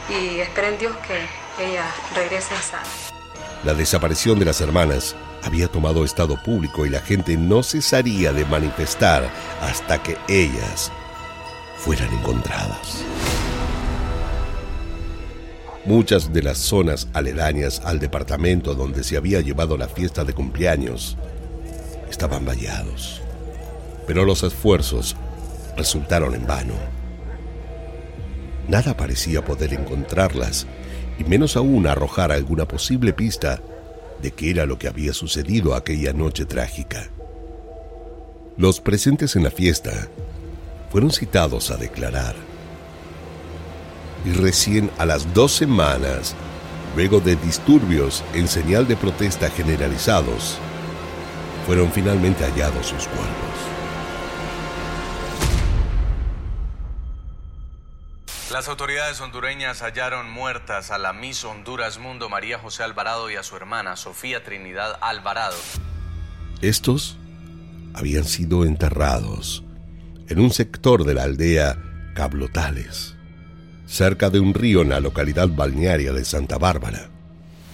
y, 0.10 0.14
y 0.14 0.40
espera 0.40 0.70
en 0.70 0.78
Dios 0.80 0.96
que 1.08 1.64
ella 1.64 1.86
regrese 2.16 2.56
sana. 2.58 2.84
La 3.64 3.74
desaparición 3.74 4.40
de 4.40 4.46
las 4.46 4.62
hermanas 4.62 5.16
había 5.44 5.68
tomado 5.68 6.06
estado 6.06 6.42
público 6.42 6.86
y 6.86 6.90
la 6.90 7.02
gente 7.02 7.38
no 7.38 7.64
cesaría 7.64 8.32
de 8.32 8.46
manifestar 8.46 9.30
hasta 9.62 10.02
que 10.02 10.18
ellas 10.28 10.92
fueran 11.84 12.14
encontradas. 12.14 13.04
Muchas 15.84 16.32
de 16.32 16.42
las 16.42 16.58
zonas 16.58 17.10
aledañas 17.12 17.82
al 17.84 18.00
departamento 18.00 18.74
donde 18.74 19.04
se 19.04 19.18
había 19.18 19.42
llevado 19.42 19.76
la 19.76 19.90
fiesta 19.90 20.24
de 20.24 20.32
cumpleaños 20.32 21.18
estaban 22.10 22.46
vallados, 22.46 23.22
pero 24.08 24.24
los 24.24 24.44
esfuerzos 24.44 25.18
resultaron 25.76 26.36
en 26.36 26.48
vano. 26.48 26.76
Nada 28.70 28.96
parecía 28.96 29.44
poder 29.44 29.74
encontrarlas 29.74 30.66
y 31.20 31.26
menos 31.26 31.58
aún 31.58 31.86
arrojar 31.86 32.32
alguna 32.32 32.66
posible 32.66 33.12
pista 33.12 33.62
de 34.22 34.32
qué 34.32 34.52
era 34.52 34.66
lo 34.66 34.80
que 34.80 34.88
había 34.88 35.12
sucedido 35.12 35.76
aquella 35.76 36.14
noche 36.14 36.46
trágica. 36.46 37.10
Los 38.56 38.80
presentes 38.80 39.36
en 39.36 39.44
la 39.44 39.52
fiesta 39.52 40.08
fueron 40.94 41.10
citados 41.10 41.72
a 41.72 41.76
declarar. 41.76 42.36
Y 44.26 44.32
recién 44.32 44.92
a 45.00 45.08
las 45.08 45.34
dos 45.34 45.52
semanas, 45.52 46.36
luego 46.96 47.20
de 47.20 47.36
disturbios 47.36 48.24
en 48.36 48.48
señal 48.48 48.88
de 48.88 48.96
protesta 48.96 49.50
generalizados, 49.50 50.60
fueron 51.66 51.92
finalmente 51.92 52.46
hallados 52.46 52.86
sus 52.86 53.08
cuerpos. 53.08 53.26
Las 58.52 58.68
autoridades 58.68 59.20
hondureñas 59.20 59.82
hallaron 59.82 60.30
muertas 60.30 60.92
a 60.92 61.00
la 61.00 61.12
Miss 61.12 61.44
Honduras 61.44 61.98
Mundo 61.98 62.30
María 62.30 62.60
José 62.60 62.84
Alvarado 62.84 63.32
y 63.32 63.36
a 63.36 63.42
su 63.42 63.56
hermana 63.56 63.96
Sofía 63.96 64.44
Trinidad 64.44 65.00
Alvarado. 65.02 65.58
Estos 66.62 67.18
habían 67.96 68.26
sido 68.26 68.64
enterrados 68.64 69.64
en 70.30 70.40
un 70.40 70.52
sector 70.52 71.04
de 71.04 71.14
la 71.14 71.24
aldea 71.24 71.78
Cablotales, 72.14 73.16
cerca 73.86 74.30
de 74.30 74.40
un 74.40 74.54
río 74.54 74.82
en 74.82 74.90
la 74.90 75.00
localidad 75.00 75.50
balnearia 75.50 76.14
de 76.14 76.24
Santa 76.26 76.58
Bárbara. 76.58 77.10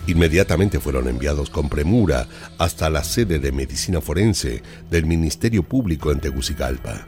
Inmediatamente 0.08 0.80
fueron 0.80 1.08
enviados 1.08 1.50
con 1.50 1.70
premura 1.70 2.28
hasta 2.58 2.90
la 2.90 3.04
sede 3.04 3.40
de 3.40 3.52
medicina 3.52 4.02
forense 4.02 4.64
del 4.90 5.06
Ministerio 5.06 5.62
Público 5.64 6.12
en 6.12 6.20
Tegucigalpa. 6.20 7.06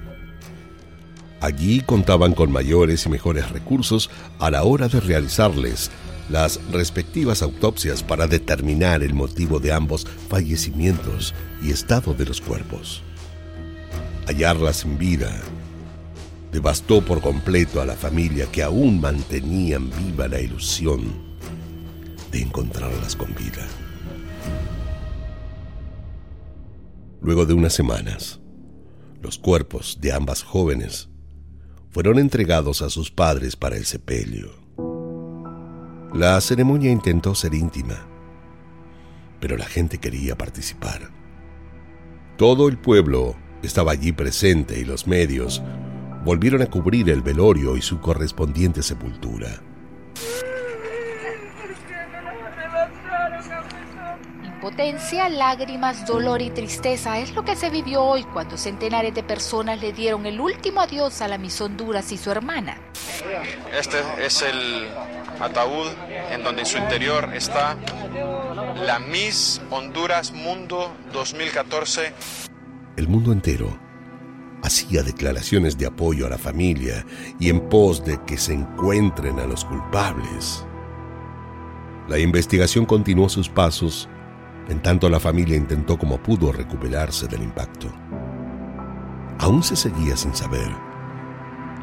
Allí 1.39 1.81
contaban 1.81 2.33
con 2.33 2.51
mayores 2.51 3.05
y 3.05 3.09
mejores 3.09 3.49
recursos 3.49 4.11
a 4.39 4.51
la 4.51 4.63
hora 4.63 4.87
de 4.87 4.99
realizarles 4.99 5.89
las 6.29 6.59
respectivas 6.71 7.41
autopsias 7.41 8.03
para 8.03 8.27
determinar 8.27 9.01
el 9.01 9.13
motivo 9.13 9.59
de 9.59 9.73
ambos 9.73 10.05
fallecimientos 10.29 11.33
y 11.63 11.71
estado 11.71 12.13
de 12.13 12.25
los 12.25 12.39
cuerpos. 12.39 13.03
Hallarlas 14.27 14.85
en 14.85 14.97
vida 14.97 15.31
devastó 16.51 17.03
por 17.03 17.21
completo 17.21 17.81
a 17.81 17.85
la 17.85 17.95
familia 17.95 18.45
que 18.51 18.61
aún 18.61 18.99
mantenían 18.99 19.89
viva 19.89 20.27
la 20.27 20.39
ilusión 20.39 21.31
de 22.31 22.41
encontrarlas 22.41 23.15
con 23.15 23.33
vida. 23.35 23.67
Luego 27.21 27.45
de 27.45 27.53
unas 27.53 27.73
semanas, 27.73 28.39
los 29.21 29.37
cuerpos 29.37 29.99
de 30.01 30.11
ambas 30.11 30.43
jóvenes 30.43 31.09
fueron 31.89 32.19
entregados 32.19 32.81
a 32.81 32.89
sus 32.89 33.11
padres 33.11 33.55
para 33.55 33.75
el 33.77 33.85
sepelio. 33.85 34.51
La 36.13 36.39
ceremonia 36.41 36.91
intentó 36.91 37.35
ser 37.35 37.53
íntima, 37.53 38.07
pero 39.39 39.57
la 39.57 39.65
gente 39.65 39.97
quería 39.97 40.37
participar. 40.37 41.11
Todo 42.37 42.67
el 42.67 42.77
pueblo 42.77 43.35
estaba 43.67 43.91
allí 43.91 44.11
presente 44.11 44.79
y 44.79 44.85
los 44.85 45.07
medios 45.07 45.61
volvieron 46.23 46.61
a 46.61 46.67
cubrir 46.67 47.09
el 47.09 47.21
velorio 47.21 47.77
y 47.77 47.81
su 47.81 47.99
correspondiente 47.99 48.83
sepultura. 48.83 49.61
Impotencia, 54.43 55.27
lágrimas, 55.27 56.05
dolor 56.05 56.39
y 56.41 56.51
tristeza 56.51 57.17
es 57.17 57.33
lo 57.33 57.43
que 57.43 57.55
se 57.55 57.71
vivió 57.71 58.03
hoy 58.03 58.23
cuando 58.23 58.57
centenares 58.57 59.15
de 59.15 59.23
personas 59.23 59.81
le 59.81 59.91
dieron 59.91 60.27
el 60.27 60.39
último 60.39 60.81
adiós 60.81 61.21
a 61.21 61.27
la 61.27 61.39
Miss 61.39 61.59
Honduras 61.61 62.11
y 62.11 62.17
su 62.17 62.29
hermana. 62.29 62.77
Este 63.75 63.97
es 64.23 64.43
el 64.43 64.87
ataúd 65.39 65.87
en 66.29 66.43
donde 66.43 66.61
en 66.61 66.67
su 66.67 66.77
interior 66.77 67.33
está 67.33 67.75
la 68.85 68.99
Miss 68.99 69.59
Honduras 69.71 70.31
Mundo 70.31 70.93
2014. 71.11 72.50
El 73.01 73.07
mundo 73.07 73.31
entero 73.31 73.75
hacía 74.61 75.01
declaraciones 75.01 75.75
de 75.75 75.87
apoyo 75.87 76.27
a 76.27 76.29
la 76.29 76.37
familia 76.37 77.03
y 77.39 77.49
en 77.49 77.61
pos 77.61 78.05
de 78.05 78.23
que 78.27 78.37
se 78.37 78.53
encuentren 78.53 79.39
a 79.39 79.47
los 79.47 79.65
culpables. 79.65 80.67
La 82.07 82.19
investigación 82.19 82.85
continuó 82.85 83.27
sus 83.27 83.49
pasos 83.49 84.07
en 84.69 84.83
tanto 84.83 85.09
la 85.09 85.19
familia 85.19 85.57
intentó 85.57 85.97
como 85.97 86.21
pudo 86.21 86.51
recuperarse 86.51 87.27
del 87.27 87.41
impacto. 87.41 87.91
Aún 89.39 89.63
se 89.63 89.75
seguía 89.75 90.15
sin 90.15 90.35
saber 90.35 90.69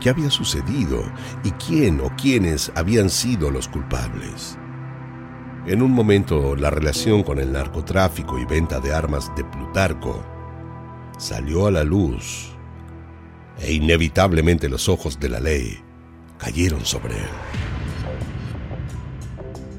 qué 0.00 0.10
había 0.10 0.30
sucedido 0.30 1.02
y 1.42 1.50
quién 1.50 2.00
o 2.00 2.14
quiénes 2.14 2.70
habían 2.76 3.10
sido 3.10 3.50
los 3.50 3.66
culpables. 3.66 4.56
En 5.66 5.82
un 5.82 5.90
momento 5.90 6.54
la 6.54 6.70
relación 6.70 7.24
con 7.24 7.40
el 7.40 7.50
narcotráfico 7.50 8.38
y 8.38 8.44
venta 8.44 8.78
de 8.78 8.94
armas 8.94 9.34
de 9.34 9.42
Plutarco 9.42 10.37
salió 11.18 11.66
a 11.66 11.70
la 11.70 11.84
luz 11.84 12.50
e 13.60 13.72
inevitablemente 13.72 14.68
los 14.68 14.88
ojos 14.88 15.20
de 15.20 15.28
la 15.28 15.40
ley 15.40 15.78
cayeron 16.38 16.84
sobre 16.84 17.16
él. 17.16 17.30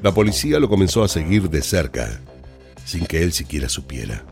La 0.02 0.12
policía 0.12 0.60
lo 0.60 0.68
comenzó 0.68 1.02
a 1.02 1.08
seguir 1.08 1.50
de 1.50 1.62
cerca 1.62 2.20
sin 2.84 3.06
que 3.06 3.22
él 3.22 3.32
siquiera 3.32 3.68
supiera. 3.68 4.24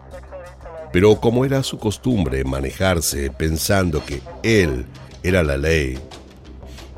Pero 0.92 1.20
como 1.20 1.44
era 1.44 1.62
su 1.62 1.78
costumbre 1.78 2.44
manejarse 2.44 3.30
pensando 3.30 4.04
que 4.04 4.22
él 4.42 4.86
era 5.22 5.42
la 5.42 5.56
ley, 5.56 5.98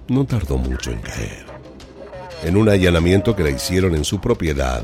no 0.08 0.24
tardó 0.24 0.58
mucho 0.58 0.90
en 0.90 1.00
caer. 1.00 1.46
En 2.44 2.56
un 2.56 2.68
allanamiento 2.68 3.36
que 3.36 3.42
le 3.42 3.50
hicieron 3.50 3.94
en 3.94 4.04
su 4.04 4.20
propiedad, 4.20 4.82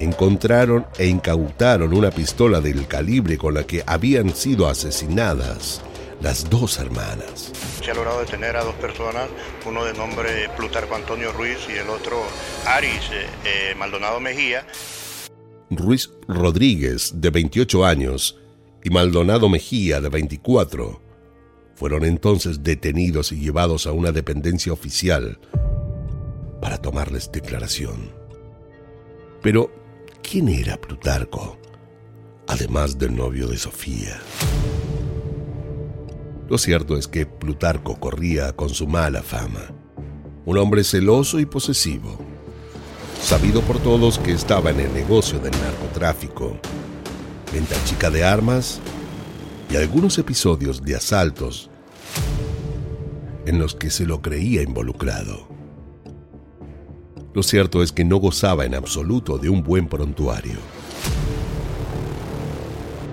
encontraron 0.00 0.86
e 0.98 1.06
incautaron 1.06 1.94
una 1.94 2.10
pistola 2.10 2.60
del 2.60 2.86
calibre 2.86 3.38
con 3.38 3.54
la 3.54 3.64
que 3.64 3.82
habían 3.86 4.34
sido 4.34 4.68
asesinadas 4.68 5.82
las 6.20 6.48
dos 6.50 6.78
hermanas. 6.78 7.52
Se 7.82 7.90
ha 7.90 7.94
logrado 7.94 8.20
detener 8.20 8.56
a 8.56 8.64
dos 8.64 8.74
personas, 8.76 9.28
uno 9.66 9.84
de 9.84 9.94
nombre 9.94 10.48
Plutarco 10.56 10.94
Antonio 10.94 11.32
Ruiz 11.32 11.58
y 11.68 11.78
el 11.78 11.88
otro 11.88 12.22
Aris 12.66 13.10
eh, 13.12 13.26
eh, 13.44 13.74
Maldonado 13.76 14.20
Mejía, 14.20 14.66
Ruiz 15.70 16.10
Rodríguez, 16.26 17.20
de 17.20 17.30
28 17.30 17.84
años, 17.84 18.38
y 18.82 18.90
Maldonado 18.90 19.48
Mejía, 19.48 20.00
de 20.00 20.08
24, 20.08 21.02
fueron 21.74 22.04
entonces 22.04 22.62
detenidos 22.62 23.32
y 23.32 23.40
llevados 23.40 23.86
a 23.86 23.92
una 23.92 24.10
dependencia 24.10 24.72
oficial 24.72 25.38
para 26.60 26.78
tomarles 26.78 27.30
declaración. 27.30 28.12
Pero, 29.42 29.70
¿quién 30.30 30.48
era 30.48 30.76
Plutarco, 30.76 31.58
además 32.46 32.98
del 32.98 33.16
novio 33.16 33.48
de 33.48 33.56
Sofía? 33.56 34.20
Lo 36.48 36.58
cierto 36.58 36.98
es 36.98 37.08
que 37.08 37.24
Plutarco 37.24 37.98
corría 37.98 38.52
con 38.52 38.68
su 38.68 38.86
mala 38.86 39.22
fama, 39.22 39.72
un 40.44 40.58
hombre 40.58 40.84
celoso 40.84 41.40
y 41.40 41.46
posesivo 41.46 42.18
sabido 43.22 43.62
por 43.62 43.80
todos 43.80 44.18
que 44.18 44.32
estaba 44.32 44.70
en 44.70 44.80
el 44.80 44.92
negocio 44.94 45.38
del 45.40 45.52
narcotráfico, 45.52 46.58
venta 47.52 47.74
chica 47.84 48.10
de 48.10 48.24
armas 48.24 48.80
y 49.70 49.76
algunos 49.76 50.18
episodios 50.18 50.82
de 50.82 50.96
asaltos 50.96 51.70
en 53.46 53.58
los 53.58 53.74
que 53.74 53.90
se 53.90 54.06
lo 54.06 54.22
creía 54.22 54.62
involucrado. 54.62 55.47
Lo 57.38 57.44
cierto 57.44 57.84
es 57.84 57.92
que 57.92 58.04
no 58.04 58.16
gozaba 58.16 58.64
en 58.64 58.74
absoluto 58.74 59.38
de 59.38 59.48
un 59.48 59.62
buen 59.62 59.86
prontuario. 59.86 60.58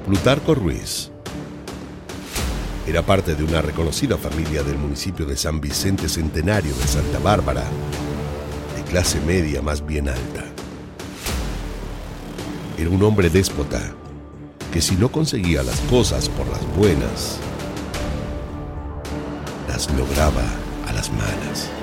Plutarco 0.07 0.55
Ruiz 0.55 1.11
era 2.87 3.03
parte 3.03 3.35
de 3.35 3.43
una 3.43 3.61
reconocida 3.61 4.17
familia 4.17 4.63
del 4.63 4.79
municipio 4.79 5.27
de 5.27 5.37
San 5.37 5.61
Vicente 5.61 6.09
Centenario 6.09 6.73
de 6.73 6.87
Santa 6.87 7.19
Bárbara, 7.19 7.65
de 8.75 8.81
clase 8.89 9.21
media 9.21 9.61
más 9.61 9.85
bien 9.85 10.09
alta. 10.09 10.43
Era 12.79 12.89
un 12.89 13.03
hombre 13.03 13.29
déspota 13.29 13.93
que 14.73 14.81
si 14.81 14.95
no 14.95 15.11
conseguía 15.11 15.61
las 15.61 15.79
cosas 15.81 16.29
por 16.29 16.47
las 16.47 16.65
buenas, 16.75 17.37
las 19.67 19.87
lograba 19.93 20.45
a 20.87 20.93
las 20.93 21.11
malas. 21.11 21.74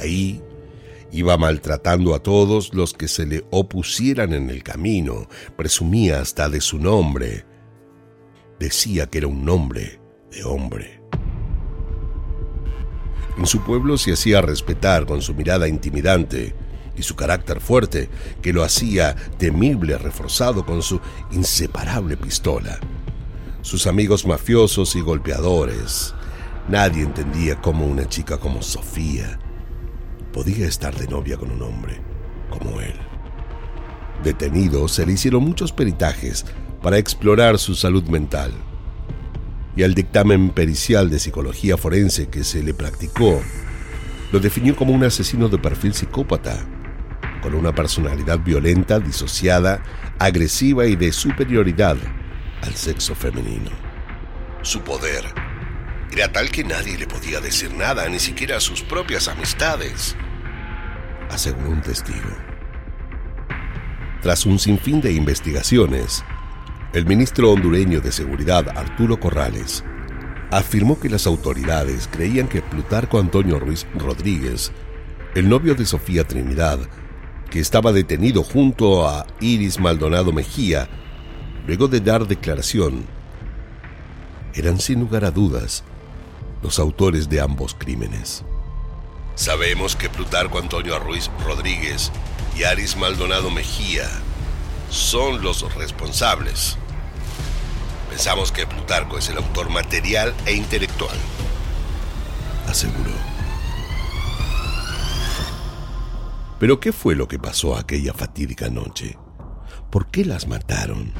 Ahí 0.00 0.42
iba 1.12 1.36
maltratando 1.36 2.14
a 2.14 2.22
todos 2.22 2.74
los 2.74 2.92
que 2.92 3.08
se 3.08 3.26
le 3.26 3.44
opusieran 3.50 4.32
en 4.32 4.50
el 4.50 4.62
camino, 4.62 5.28
presumía 5.56 6.20
hasta 6.20 6.48
de 6.48 6.60
su 6.60 6.78
nombre, 6.78 7.46
decía 8.58 9.06
que 9.06 9.18
era 9.18 9.26
un 9.26 9.44
nombre 9.44 10.00
de 10.30 10.44
hombre. 10.44 11.00
En 13.38 13.46
su 13.46 13.64
pueblo 13.64 13.96
se 13.96 14.12
hacía 14.12 14.42
respetar 14.42 15.06
con 15.06 15.22
su 15.22 15.34
mirada 15.34 15.68
intimidante, 15.68 16.54
y 16.96 17.02
su 17.04 17.14
carácter 17.14 17.60
fuerte, 17.60 18.10
que 18.42 18.52
lo 18.52 18.64
hacía 18.64 19.14
temible 19.38 19.96
reforzado 19.96 20.66
con 20.66 20.82
su 20.82 21.00
inseparable 21.30 22.16
pistola. 22.16 22.80
Sus 23.62 23.86
amigos 23.86 24.26
mafiosos 24.26 24.96
y 24.96 25.00
golpeadores. 25.00 26.12
Nadie 26.68 27.04
entendía 27.04 27.60
cómo 27.60 27.86
una 27.86 28.08
chica 28.08 28.38
como 28.38 28.62
Sofía 28.62 29.38
podía 30.38 30.68
estar 30.68 30.94
de 30.94 31.08
novia 31.08 31.36
con 31.36 31.50
un 31.50 31.60
hombre 31.62 32.00
como 32.48 32.80
él. 32.80 32.94
Detenido, 34.22 34.86
se 34.86 35.04
le 35.04 35.14
hicieron 35.14 35.42
muchos 35.42 35.72
peritajes 35.72 36.46
para 36.80 36.96
explorar 36.96 37.58
su 37.58 37.74
salud 37.74 38.04
mental. 38.04 38.52
Y 39.74 39.82
el 39.82 39.96
dictamen 39.96 40.50
pericial 40.50 41.10
de 41.10 41.18
psicología 41.18 41.76
forense 41.76 42.28
que 42.28 42.44
se 42.44 42.62
le 42.62 42.72
practicó 42.72 43.42
lo 44.30 44.38
definió 44.38 44.76
como 44.76 44.92
un 44.92 45.02
asesino 45.02 45.48
de 45.48 45.58
perfil 45.58 45.92
psicópata 45.92 46.64
con 47.42 47.56
una 47.56 47.74
personalidad 47.74 48.38
violenta, 48.38 49.00
disociada, 49.00 49.82
agresiva 50.20 50.86
y 50.86 50.94
de 50.94 51.10
superioridad 51.10 51.96
al 52.62 52.76
sexo 52.76 53.16
femenino. 53.16 53.72
Su 54.62 54.82
poder 54.82 55.24
era 56.12 56.30
tal 56.30 56.48
que 56.52 56.62
nadie 56.62 56.96
le 56.96 57.08
podía 57.08 57.40
decir 57.40 57.74
nada, 57.74 58.08
ni 58.08 58.20
siquiera 58.20 58.58
a 58.58 58.60
sus 58.60 58.82
propias 58.82 59.26
amistades, 59.26 60.16
aseguró 61.30 61.70
un 61.70 61.82
testigo. 61.82 62.28
Tras 64.22 64.46
un 64.46 64.58
sinfín 64.58 65.00
de 65.00 65.12
investigaciones, 65.12 66.24
el 66.92 67.06
ministro 67.06 67.52
hondureño 67.52 68.00
de 68.00 68.10
Seguridad, 68.10 68.68
Arturo 68.76 69.20
Corrales, 69.20 69.84
afirmó 70.50 70.98
que 70.98 71.08
las 71.08 71.26
autoridades 71.26 72.08
creían 72.10 72.48
que 72.48 72.62
Plutarco 72.62 73.20
Antonio 73.20 73.58
Ruiz 73.58 73.86
Rodríguez, 73.94 74.72
el 75.34 75.48
novio 75.48 75.74
de 75.74 75.84
Sofía 75.84 76.24
Trinidad, 76.24 76.80
que 77.50 77.60
estaba 77.60 77.92
detenido 77.92 78.42
junto 78.42 79.06
a 79.06 79.26
Iris 79.40 79.78
Maldonado 79.78 80.32
Mejía, 80.32 80.88
luego 81.66 81.88
de 81.88 82.00
dar 82.00 82.26
declaración, 82.26 83.04
eran 84.54 84.80
sin 84.80 85.00
lugar 85.00 85.24
a 85.24 85.30
dudas 85.30 85.84
los 86.62 86.78
autores 86.78 87.28
de 87.28 87.40
ambos 87.40 87.76
crímenes. 87.78 88.44
Sabemos 89.38 89.94
que 89.94 90.10
Plutarco 90.10 90.58
Antonio 90.58 90.98
Ruiz 90.98 91.30
Rodríguez 91.46 92.10
y 92.56 92.64
Iris 92.64 92.96
Maldonado 92.96 93.52
Mejía 93.52 94.08
son 94.90 95.42
los 95.42 95.72
responsables. 95.76 96.76
Pensamos 98.10 98.50
que 98.50 98.66
Plutarco 98.66 99.16
es 99.16 99.28
el 99.28 99.36
autor 99.36 99.70
material 99.70 100.34
e 100.44 100.54
intelectual, 100.54 101.16
aseguró. 102.66 103.12
Pero 106.58 106.80
¿qué 106.80 106.90
fue 106.92 107.14
lo 107.14 107.28
que 107.28 107.38
pasó 107.38 107.76
aquella 107.76 108.12
fatídica 108.14 108.68
noche? 108.68 109.16
¿Por 109.88 110.08
qué 110.08 110.24
las 110.24 110.48
mataron? 110.48 111.12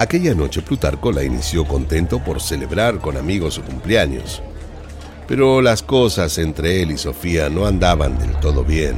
Aquella 0.00 0.34
noche 0.34 0.62
Plutarco 0.62 1.12
la 1.12 1.22
inició 1.22 1.66
contento 1.66 2.24
por 2.24 2.40
celebrar 2.40 3.00
con 3.00 3.18
amigos 3.18 3.52
su 3.52 3.62
cumpleaños. 3.62 4.40
Pero 5.28 5.60
las 5.60 5.82
cosas 5.82 6.38
entre 6.38 6.80
él 6.80 6.92
y 6.92 6.96
Sofía 6.96 7.50
no 7.50 7.66
andaban 7.66 8.18
del 8.18 8.32
todo 8.40 8.64
bien. 8.64 8.96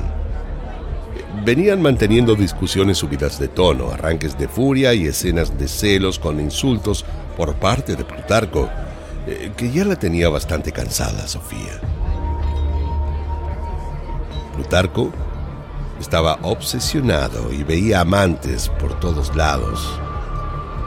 Venían 1.45 1.83
manteniendo 1.83 2.37
discusiones 2.37 2.99
subidas 2.99 3.41
de 3.41 3.49
tono, 3.49 3.91
arranques 3.91 4.39
de 4.39 4.47
furia 4.47 4.95
y 4.95 5.07
escenas 5.09 5.59
de 5.59 5.67
celos 5.67 6.21
con 6.21 6.39
insultos 6.39 7.05
por 7.37 7.57
parte 7.57 7.97
de 7.97 8.05
Plutarco, 8.05 8.69
eh, 9.27 9.51
que 9.57 9.73
ya 9.73 9.85
la 9.85 9.97
tenía 9.97 10.29
bastante 10.29 10.71
cansada 10.71 11.27
Sofía. 11.27 11.81
Plutarco 14.55 15.11
estaba 15.99 16.39
obsesionado 16.43 17.53
y 17.53 17.65
veía 17.65 18.03
amantes 18.03 18.69
por 18.69 19.01
todos 19.01 19.35
lados. 19.35 20.01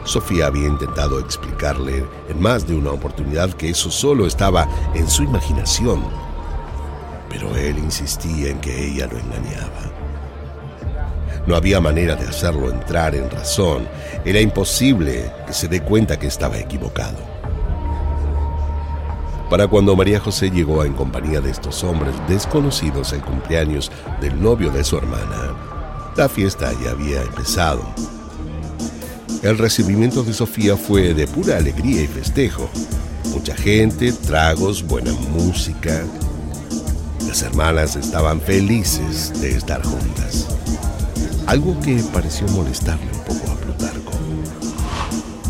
Sofía 0.06 0.48
había 0.48 0.68
intentado 0.68 1.20
explicarle 1.20 2.06
en 2.30 2.42
más 2.42 2.68
de 2.68 2.76
una 2.76 2.92
oportunidad 2.92 3.52
que 3.54 3.70
eso 3.70 3.90
solo 3.90 4.28
estaba 4.28 4.68
en 4.94 5.10
su 5.10 5.24
imaginación, 5.24 6.04
pero 7.30 7.56
él 7.56 7.80
insistía 7.80 8.50
en 8.50 8.60
que 8.60 8.88
ella 8.88 9.08
lo 9.08 9.18
engañaba. 9.18 9.92
No 11.48 11.56
había 11.56 11.82
manera 11.82 12.16
de 12.16 12.28
hacerlo 12.28 12.70
entrar 12.70 13.16
en 13.16 13.30
razón, 13.30 13.88
era 14.24 14.40
imposible 14.40 15.32
que 15.46 15.54
se 15.54 15.68
dé 15.68 15.82
cuenta 15.82 16.18
que 16.18 16.28
estaba 16.28 16.58
equivocado. 16.58 17.18
Para 19.50 19.68
cuando 19.68 19.96
María 19.96 20.20
José 20.20 20.50
llegó 20.50 20.84
en 20.84 20.94
compañía 20.94 21.42
de 21.42 21.52
estos 21.52 21.84
hombres 21.84 22.16
desconocidos 22.28 23.14
el 23.14 23.22
cumpleaños 23.22 23.92
del 24.22 24.42
novio 24.42 24.72
de 24.72 24.84
su 24.84 24.98
hermana, 24.98 25.54
la 26.16 26.30
fiesta 26.30 26.72
ya 26.84 26.92
había 26.92 27.22
empezado. 27.22 27.84
El 29.46 29.60
recibimiento 29.60 30.24
de 30.24 30.34
Sofía 30.34 30.76
fue 30.76 31.14
de 31.14 31.28
pura 31.28 31.58
alegría 31.58 32.02
y 32.02 32.08
festejo. 32.08 32.68
Mucha 33.32 33.56
gente, 33.56 34.12
tragos, 34.12 34.82
buena 34.82 35.12
música. 35.14 36.04
Las 37.28 37.44
hermanas 37.44 37.96
estaban 37.96 38.42
felices 38.42 39.40
de 39.40 39.52
estar 39.52 39.84
juntas. 39.84 40.48
Algo 41.46 41.80
que 41.80 42.02
pareció 42.12 42.48
molestarle 42.48 43.06
un 43.06 43.20
poco 43.20 43.52
a 43.52 43.56
Plutarco. 43.58 44.14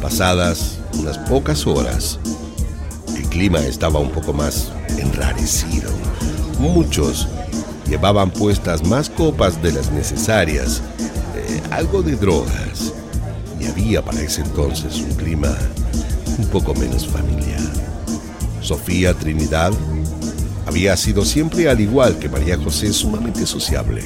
Pasadas 0.01 0.79
unas 0.99 1.17
pocas 1.17 1.65
horas, 1.65 2.19
clima 3.35 3.59
estaba 3.59 4.01
un 4.01 4.11
poco 4.11 4.33
más 4.33 4.73
enrarecido. 4.97 5.89
Muchos 6.59 7.29
llevaban 7.87 8.29
puestas 8.29 8.85
más 8.85 9.09
copas 9.09 9.61
de 9.61 9.71
las 9.71 9.89
necesarias, 9.91 10.81
eh, 11.35 11.61
algo 11.71 12.01
de 12.01 12.15
drogas, 12.17 12.74
para 13.75 14.21
ese 14.21 14.41
entonces 14.41 15.01
un 15.01 15.13
clima 15.15 15.53
un 16.39 16.47
poco 16.47 16.73
menos 16.73 17.05
familiar. 17.05 17.61
Sofía 18.61 19.13
Trinidad 19.13 19.73
había 20.65 20.95
sido 20.95 21.25
siempre 21.25 21.69
al 21.69 21.79
igual 21.81 22.17
que 22.17 22.29
María 22.29 22.57
José 22.57 22.93
sumamente 22.93 23.45
sociable. 23.45 24.03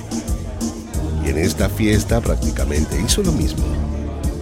Y 1.24 1.30
en 1.30 1.38
esta 1.38 1.70
fiesta 1.70 2.20
prácticamente 2.20 3.00
hizo 3.00 3.22
lo 3.22 3.32
mismo. 3.32 3.64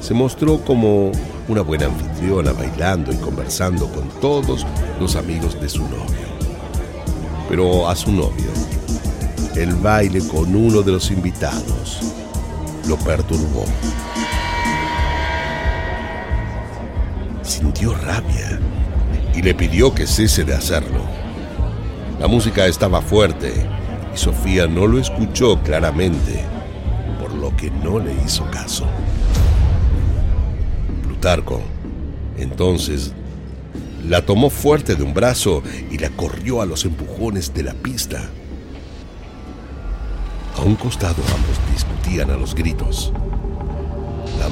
Se 0.01 0.13
mostró 0.13 0.63
como 0.63 1.11
una 1.49 1.61
buena 1.61 1.87
anfitriona 1.87 2.53
bailando 2.53 3.11
y 3.11 3.17
conversando 3.17 3.91
con 3.91 4.09
todos 4.21 4.65
los 4.99 5.15
amigos 5.17 5.59
de 5.59 5.67
su 5.67 5.83
novio. 5.83 6.27
Pero 7.49 7.87
a 7.89 7.95
su 7.95 8.11
novio, 8.11 8.49
el 9.55 9.75
baile 9.75 10.25
con 10.27 10.55
uno 10.55 10.81
de 10.81 10.93
los 10.93 11.11
invitados 11.11 11.99
lo 12.87 12.97
perturbó. 12.97 13.65
Sintió 17.57 17.95
rabia 17.95 18.59
y 19.33 19.41
le 19.41 19.55
pidió 19.55 19.91
que 19.91 20.05
cese 20.05 20.43
de 20.43 20.53
hacerlo. 20.53 21.01
La 22.19 22.27
música 22.27 22.67
estaba 22.67 23.01
fuerte 23.01 23.51
y 24.13 24.15
Sofía 24.15 24.67
no 24.67 24.85
lo 24.85 24.99
escuchó 24.99 25.59
claramente, 25.63 26.45
por 27.19 27.33
lo 27.33 27.57
que 27.57 27.71
no 27.71 27.97
le 27.97 28.13
hizo 28.23 28.45
caso. 28.51 28.85
Plutarco, 31.01 31.59
entonces, 32.37 33.13
la 34.07 34.23
tomó 34.23 34.51
fuerte 34.51 34.93
de 34.93 35.01
un 35.01 35.15
brazo 35.15 35.63
y 35.89 35.97
la 35.97 36.11
corrió 36.11 36.61
a 36.61 36.67
los 36.67 36.85
empujones 36.85 37.55
de 37.55 37.63
la 37.63 37.73
pista. 37.73 38.21
A 40.55 40.61
un 40.61 40.75
costado 40.75 41.23
ambos 41.33 41.57
discutían 41.73 42.29
a 42.29 42.37
los 42.37 42.53
gritos. 42.53 43.11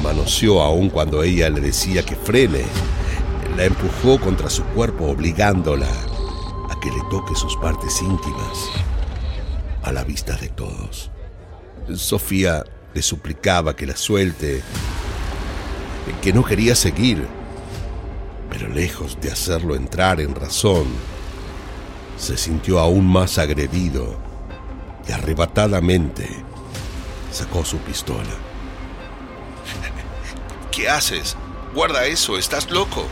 La 0.03 0.63
aún 0.63 0.89
cuando 0.89 1.23
ella 1.23 1.49
le 1.49 1.61
decía 1.61 2.03
que 2.03 2.15
frene. 2.15 2.63
La 3.55 3.63
empujó 3.63 4.19
contra 4.19 4.49
su 4.49 4.63
cuerpo 4.65 5.05
obligándola 5.05 5.89
a 6.69 6.79
que 6.79 6.91
le 6.91 7.01
toque 7.09 7.33
sus 7.33 7.55
partes 7.57 8.01
íntimas 8.01 8.69
a 9.83 9.93
la 9.93 10.03
vista 10.03 10.35
de 10.35 10.49
todos. 10.49 11.11
Sofía 11.95 12.63
le 12.93 13.01
suplicaba 13.01 13.75
que 13.75 13.85
la 13.85 13.95
suelte, 13.95 14.61
que 16.21 16.33
no 16.33 16.43
quería 16.43 16.75
seguir, 16.75 17.25
pero 18.49 18.67
lejos 18.67 19.17
de 19.21 19.31
hacerlo 19.31 19.75
entrar 19.75 20.19
en 20.19 20.35
razón, 20.35 20.87
se 22.17 22.35
sintió 22.37 22.79
aún 22.79 23.07
más 23.07 23.37
agredido 23.37 24.17
y 25.07 25.11
arrebatadamente 25.13 26.27
sacó 27.31 27.63
su 27.63 27.77
pistola. 27.77 28.54
¿Qué 30.75 30.89
haces? 30.89 31.37
Guarda 31.73 32.05
eso, 32.05 32.37
estás 32.37 32.69
loco, 32.69 33.07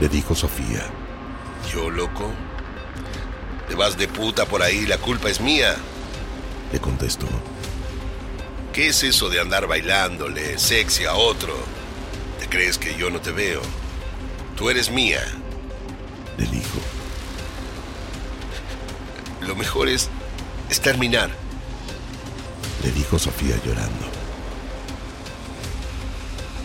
le 0.00 0.08
dijo 0.08 0.34
Sofía. 0.34 0.86
¿Yo 1.70 1.90
loco? 1.90 2.32
Te 3.68 3.74
vas 3.74 3.98
de 3.98 4.08
puta 4.08 4.46
por 4.46 4.62
ahí, 4.62 4.86
la 4.86 4.96
culpa 4.96 5.28
es 5.28 5.42
mía, 5.42 5.76
le 6.72 6.80
contestó. 6.80 7.26
¿Qué 8.72 8.88
es 8.88 9.02
eso 9.02 9.28
de 9.28 9.40
andar 9.40 9.66
bailándole 9.66 10.58
sexy 10.58 11.04
a 11.04 11.12
otro? 11.12 11.54
¿Te 12.40 12.48
crees 12.48 12.78
que 12.78 12.96
yo 12.96 13.10
no 13.10 13.20
te 13.20 13.30
veo? 13.30 13.60
Tú 14.56 14.70
eres 14.70 14.90
mía, 14.90 15.22
le 16.38 16.46
dijo. 16.46 16.78
Lo 19.42 19.54
mejor 19.54 19.88
es, 19.88 20.08
es 20.70 20.80
terminar, 20.80 21.28
le 22.82 22.90
dijo 22.90 23.18
Sofía 23.18 23.56
llorando. 23.66 24.23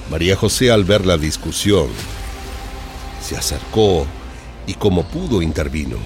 María 0.09 0.35
José 0.35 0.71
al 0.71 0.85
ver 0.85 1.05
la 1.05 1.17
discusión, 1.17 1.87
se 3.21 3.37
acercó 3.37 4.07
y 4.65 4.73
como 4.73 5.03
pudo 5.03 5.41
intervino. 5.43 5.97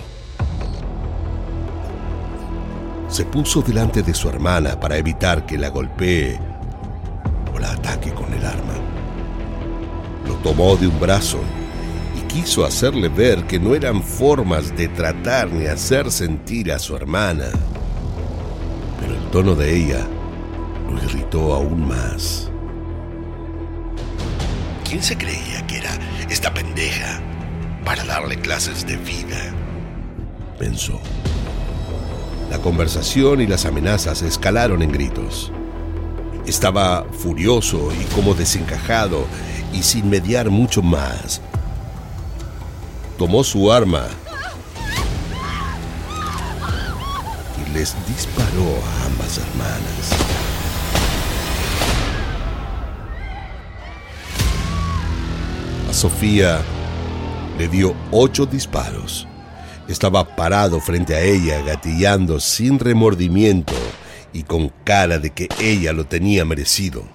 Se 3.08 3.24
puso 3.24 3.62
delante 3.62 4.04
de 4.04 4.14
su 4.14 4.28
hermana 4.28 4.78
para 4.78 4.98
evitar 4.98 5.46
que 5.46 5.58
la 5.58 5.70
golpee 5.70 6.38
o 7.56 7.60
la 7.60 7.72
ataque 7.72 8.12
con 8.12 8.34
el 8.34 8.46
arma. 8.46 8.74
Lo 10.28 10.34
tomó 10.36 10.76
de 10.76 10.88
un 10.88 11.00
brazo 11.00 11.40
y 12.18 12.22
quiso 12.24 12.66
hacerle 12.66 13.08
ver 13.08 13.46
que 13.48 13.58
no 13.60 13.74
eran 13.74 14.04
formas 14.04 14.76
de 14.76 14.90
tratar 14.90 15.50
ni 15.50 15.68
hacer 15.68 16.12
sentir 16.12 16.74
a 16.74 16.80
su 16.80 16.94
hermana. 16.96 17.46
Pero 19.00 19.14
el 19.14 19.30
tono 19.30 19.56
de 19.56 19.78
ella 19.78 20.06
lo 20.90 21.02
irritó 21.04 21.54
aún 21.54 21.88
más. 21.88 22.53
¿Quién 24.94 25.02
se 25.02 25.18
creía 25.18 25.66
que 25.66 25.78
era 25.78 25.90
esta 26.30 26.54
pendeja 26.54 27.20
para 27.84 28.04
darle 28.04 28.40
clases 28.40 28.86
de 28.86 28.96
vida? 28.96 29.52
Pensó. 30.60 31.02
La 32.52 32.60
conversación 32.60 33.42
y 33.42 33.48
las 33.48 33.66
amenazas 33.66 34.22
escalaron 34.22 34.84
en 34.84 34.92
gritos. 34.92 35.52
Estaba 36.46 37.06
furioso 37.06 37.92
y 37.92 38.04
como 38.14 38.36
desencajado 38.36 39.26
y 39.74 39.82
sin 39.82 40.12
mediar 40.12 40.52
mucho 40.52 40.84
más. 40.84 41.42
Tomó 43.18 43.44
su 43.44 43.72
arma 43.72 44.06
y 47.66 47.72
les 47.72 47.96
disparó 48.08 48.78
a 48.86 49.06
ambas 49.08 49.40
hermanas. 49.40 50.33
Sofía 56.04 56.62
le 57.58 57.70
dio 57.70 57.96
ocho 58.12 58.46
disparos 58.46 59.26
estaba 59.88 60.36
parado 60.36 60.82
frente 60.82 61.16
a 61.16 61.22
ella, 61.22 61.62
gatillando 61.62 62.42
sin 62.42 62.78
remordimiento 62.78 63.74
y 64.34 64.44
con 64.44 64.68
cara 64.84 65.18
de 65.18 65.30
que 65.30 65.48
ella 65.62 65.94
lo 65.94 66.06
tenía 66.06 66.44
merecido. 66.44 67.06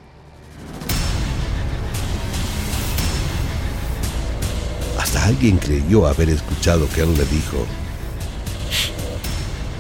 Hasta 4.98 5.22
alguien 5.26 5.58
creyó 5.58 6.06
haber 6.06 6.30
escuchado 6.30 6.88
que 6.88 7.02
él 7.02 7.12
le 7.12 7.26
dijo, 7.26 7.66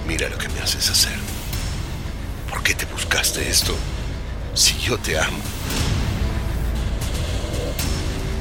mira 0.06 0.28
lo 0.28 0.36
que 0.36 0.50
me 0.50 0.60
haces 0.60 0.90
hacer. 0.90 1.16
¿Por 2.50 2.62
qué 2.62 2.74
te 2.74 2.84
buscaste 2.84 3.48
esto 3.48 3.74
si 4.52 4.76
yo 4.80 4.98
te 4.98 5.18
amo? 5.18 5.57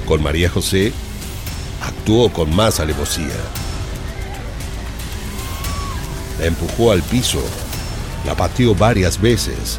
Con 0.08 0.24
María 0.24 0.50
José 0.50 0.94
actuó 1.84 2.32
con 2.32 2.56
más 2.56 2.80
alevosía. 2.80 3.36
La 6.40 6.46
empujó 6.46 6.94
al 6.94 7.04
piso, 7.04 7.44
la 8.26 8.34
pateó 8.34 8.74
varias 8.74 9.20
veces 9.20 9.78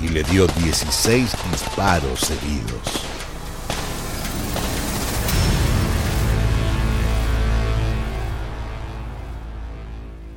y 0.00 0.08
le 0.08 0.24
dio 0.24 0.46
16 0.46 1.30
disparos 1.52 2.20
seguidos. 2.20 2.80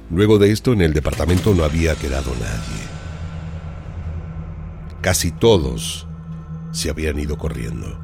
Luego 0.09 0.37
de 0.37 0.51
esto 0.51 0.73
en 0.73 0.81
el 0.81 0.91
departamento 0.91 1.55
no 1.55 1.63
había 1.63 1.95
quedado 1.95 2.33
nadie. 2.35 2.81
Casi 4.99 5.31
todos 5.31 6.07
se 6.73 6.89
habían 6.89 7.17
ido 7.19 7.37
corriendo. 7.37 7.97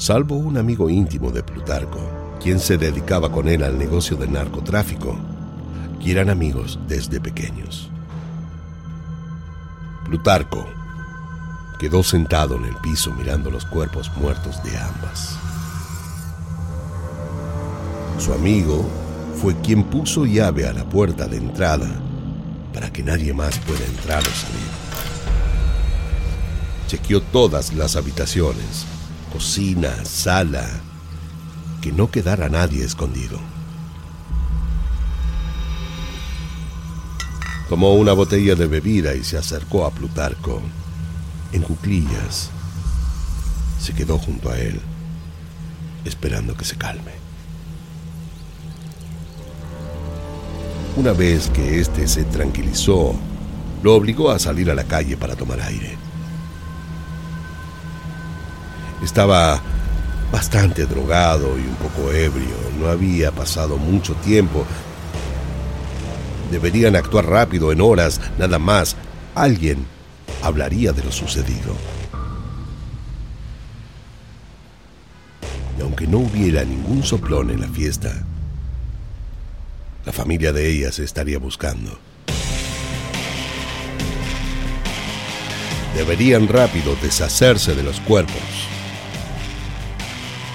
Salvo 0.00 0.36
un 0.36 0.56
amigo 0.56 0.88
íntimo 0.88 1.30
de 1.30 1.42
Plutarco 1.42 2.00
quien 2.42 2.58
se 2.58 2.78
dedicaba 2.78 3.30
con 3.30 3.48
él 3.48 3.62
al 3.62 3.76
negocio 3.76 4.16
del 4.16 4.32
narcotráfico, 4.32 5.14
y 6.00 6.10
eran 6.10 6.30
amigos 6.30 6.78
desde 6.88 7.20
pequeños. 7.20 7.90
Plutarco 10.06 10.66
quedó 11.78 12.02
sentado 12.02 12.56
en 12.56 12.64
el 12.64 12.76
piso 12.76 13.12
mirando 13.12 13.50
los 13.50 13.66
cuerpos 13.66 14.10
muertos 14.16 14.64
de 14.64 14.74
ambas. 14.78 15.36
Su 18.18 18.32
amigo 18.32 18.88
fue 19.34 19.54
quien 19.60 19.84
puso 19.84 20.24
llave 20.24 20.66
a 20.66 20.72
la 20.72 20.84
puerta 20.88 21.28
de 21.28 21.36
entrada 21.36 21.90
para 22.72 22.90
que 22.90 23.02
nadie 23.02 23.34
más 23.34 23.58
pueda 23.58 23.84
entrar 23.84 24.22
o 24.22 24.30
salir. 24.30 24.70
Chequeó 26.86 27.20
todas 27.20 27.74
las 27.74 27.96
habitaciones, 27.96 28.86
cocina, 29.30 30.04
sala, 30.04 30.68
que 31.80 31.92
no 31.92 32.10
quedara 32.10 32.48
nadie 32.48 32.84
escondido. 32.84 33.38
Tomó 37.68 37.94
una 37.94 38.12
botella 38.12 38.56
de 38.56 38.66
bebida 38.66 39.14
y 39.14 39.22
se 39.22 39.38
acercó 39.38 39.86
a 39.86 39.92
Plutarco. 39.92 40.60
En 41.52 41.62
cuclillas, 41.62 42.50
se 43.80 43.92
quedó 43.92 44.18
junto 44.18 44.50
a 44.50 44.58
él, 44.58 44.80
esperando 46.04 46.56
que 46.56 46.64
se 46.64 46.76
calme. 46.76 47.12
Una 50.96 51.12
vez 51.12 51.48
que 51.50 51.80
éste 51.80 52.06
se 52.08 52.24
tranquilizó, 52.24 53.14
lo 53.82 53.94
obligó 53.94 54.30
a 54.30 54.38
salir 54.38 54.70
a 54.70 54.74
la 54.74 54.84
calle 54.84 55.16
para 55.16 55.36
tomar 55.36 55.60
aire. 55.60 56.09
Estaba 59.02 59.60
bastante 60.30 60.86
drogado 60.86 61.58
y 61.58 61.62
un 61.62 61.74
poco 61.76 62.12
ebrio. 62.12 62.54
No 62.78 62.88
había 62.88 63.32
pasado 63.32 63.76
mucho 63.76 64.14
tiempo. 64.16 64.64
Deberían 66.50 66.96
actuar 66.96 67.26
rápido, 67.26 67.72
en 67.72 67.80
horas, 67.80 68.20
nada 68.38 68.58
más. 68.58 68.96
Alguien 69.34 69.86
hablaría 70.42 70.92
de 70.92 71.04
lo 71.04 71.12
sucedido. 71.12 71.74
Y 75.78 75.82
aunque 75.82 76.06
no 76.06 76.18
hubiera 76.18 76.64
ningún 76.64 77.02
soplón 77.02 77.50
en 77.50 77.60
la 77.60 77.68
fiesta, 77.68 78.12
la 80.04 80.12
familia 80.12 80.52
de 80.52 80.70
ella 80.70 80.92
se 80.92 81.04
estaría 81.04 81.38
buscando. 81.38 81.98
Deberían 85.94 86.48
rápido 86.48 86.96
deshacerse 87.02 87.74
de 87.74 87.82
los 87.82 88.00
cuerpos. 88.00 88.70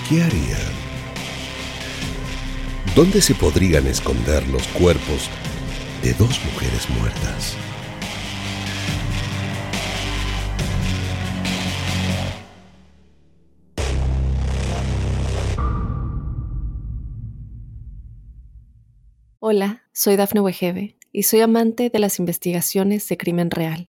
¿Qué 0.07 0.21
harían? 0.21 0.59
¿Dónde 2.95 3.21
se 3.21 3.33
podrían 3.33 3.87
esconder 3.87 4.47
los 4.49 4.67
cuerpos 4.67 5.31
de 6.03 6.13
dos 6.13 6.39
mujeres 6.45 6.87
muertas? 6.91 7.57
Hola, 19.39 19.81
soy 19.91 20.17
Dafne 20.17 20.41
Wegebe 20.41 20.99
y 21.11 21.23
soy 21.23 21.41
amante 21.41 21.89
de 21.89 21.97
las 21.97 22.19
investigaciones 22.19 23.07
de 23.07 23.17
crimen 23.17 23.49
real 23.49 23.89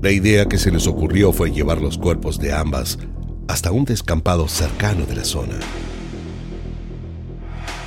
La 0.00 0.10
idea 0.10 0.46
que 0.46 0.58
se 0.58 0.70
les 0.70 0.86
ocurrió 0.86 1.32
fue 1.32 1.50
llevar 1.50 1.80
los 1.80 1.98
cuerpos 1.98 2.38
de 2.38 2.52
ambas 2.52 2.98
hasta 3.48 3.72
un 3.72 3.84
descampado 3.84 4.48
cercano 4.48 5.06
de 5.06 5.16
la 5.16 5.24
zona. 5.24 5.58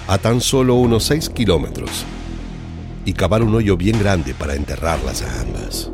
A 0.08 0.18
tan 0.18 0.42
solo 0.42 0.76
unos 0.76 1.06
6 1.06 1.30
kilómetros 1.30 2.06
y 3.06 3.14
cavar 3.14 3.44
un 3.44 3.56
hoyo 3.56 3.78
bien 3.78 3.98
grande 4.00 4.34
para 4.34 4.56
enterrarlas 4.56 5.22
a 5.22 5.42
ambas. 5.42 5.90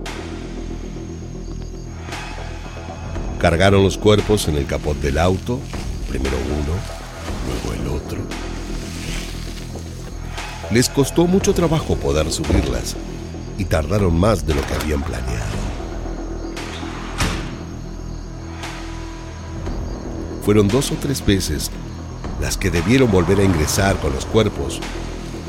Cargaron 3.40 3.84
los 3.84 3.98
cuerpos 3.98 4.48
en 4.48 4.56
el 4.56 4.66
capot 4.66 5.00
del 5.00 5.20
auto, 5.20 5.60
primero 6.10 6.38
uno, 6.38 7.74
luego 7.74 7.82
el 7.82 7.96
otro 7.96 8.48
les 10.72 10.90
costó 10.90 11.28
mucho 11.28 11.54
trabajo 11.54 11.96
poder 11.96 12.32
subirlas 12.32 12.96
y 13.58 13.66
tardaron 13.66 14.18
más 14.20 14.46
de 14.46 14.54
lo 14.54 14.62
que 14.68 14.74
habían 14.74 15.02
planeado. 15.02 15.77
Fueron 20.48 20.70
dos 20.70 20.94
o 20.94 20.96
tres 20.96 21.26
veces 21.26 21.70
las 22.40 22.56
que 22.56 22.72
debieron 22.72 23.12
volver 23.12 23.42
a 23.42 23.44
ingresar 23.44 23.98
con 23.98 24.14
los 24.14 24.26
cuerpos 24.26 24.80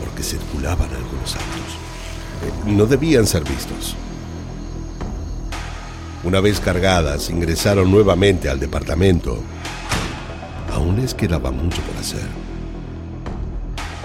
porque 0.05 0.25
circulaban 0.25 0.91
algunos 0.91 1.37
autos. 1.37 2.67
Eh, 2.67 2.73
no 2.73 2.85
debían 2.85 3.25
ser 3.25 3.45
vistos. 3.45 3.95
Una 6.25 6.41
vez 6.41 6.59
cargadas, 6.59 7.31
ingresaron 7.31 7.93
nuevamente 7.93 8.49
al 8.49 8.59
departamento. 8.59 9.41
Aún 10.73 11.01
les 11.01 11.15
quedaba 11.15 11.53
mucho 11.53 11.81
por 11.83 11.97
hacer. 11.97 12.27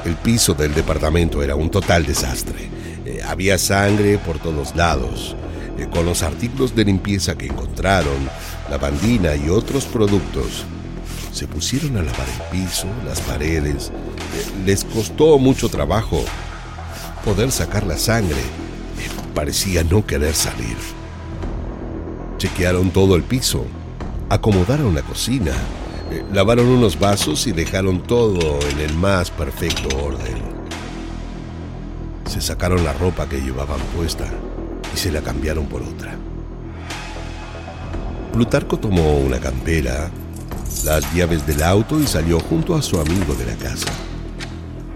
El 0.05 0.15
piso 0.17 0.53
del 0.53 0.75
departamento 0.75 1.41
era 1.41 1.55
un 1.55 1.71
total 1.71 2.05
desastre. 2.05 2.69
Eh, 3.03 3.19
había 3.27 3.57
sangre 3.57 4.19
por 4.19 4.37
todos 4.37 4.75
lados. 4.75 5.35
Eh, 5.79 5.87
con 5.91 6.05
los 6.05 6.21
artículos 6.21 6.75
de 6.75 6.85
limpieza 6.85 7.35
que 7.35 7.47
encontraron, 7.47 8.29
lavandina 8.69 9.35
y 9.35 9.49
otros 9.49 9.85
productos, 9.85 10.67
se 11.33 11.47
pusieron 11.47 11.97
a 11.97 12.03
lavar 12.03 12.27
el 12.29 12.59
piso, 12.59 12.87
las 13.05 13.19
paredes. 13.21 13.89
Eh, 13.89 14.65
les 14.65 14.85
costó 14.85 15.39
mucho 15.39 15.67
trabajo 15.67 16.23
poder 17.25 17.51
sacar 17.51 17.85
la 17.85 17.97
sangre. 17.97 18.41
parecía 19.33 19.83
no 19.83 20.05
querer 20.05 20.35
salir. 20.35 20.77
Chequearon 22.37 22.91
todo 22.91 23.15
el 23.15 23.23
piso, 23.23 23.65
acomodaron 24.29 24.93
la 24.93 25.01
cocina, 25.01 25.53
eh, 26.11 26.23
lavaron 26.31 26.67
unos 26.67 26.99
vasos 26.99 27.47
y 27.47 27.51
dejaron 27.51 28.03
todo 28.03 28.59
en 28.69 28.79
el 28.79 28.93
más 28.93 29.31
perfecto 29.31 29.87
orden. 30.05 30.37
Se 32.29 32.41
sacaron 32.41 32.83
la 32.83 32.93
ropa 32.93 33.27
que 33.27 33.41
llevaban 33.41 33.79
puesta 33.97 34.25
y 34.93 34.97
se 34.97 35.11
la 35.11 35.21
cambiaron 35.21 35.65
por 35.65 35.81
otra. 35.81 36.15
Plutarco 38.33 38.77
tomó 38.77 39.17
una 39.17 39.39
campera, 39.39 40.11
las 40.83 41.13
llaves 41.13 41.45
del 41.47 41.63
auto 41.63 41.99
y 41.99 42.07
salió 42.07 42.39
junto 42.39 42.75
a 42.75 42.81
su 42.81 42.99
amigo 42.99 43.35
de 43.35 43.45
la 43.45 43.55
casa. 43.55 43.91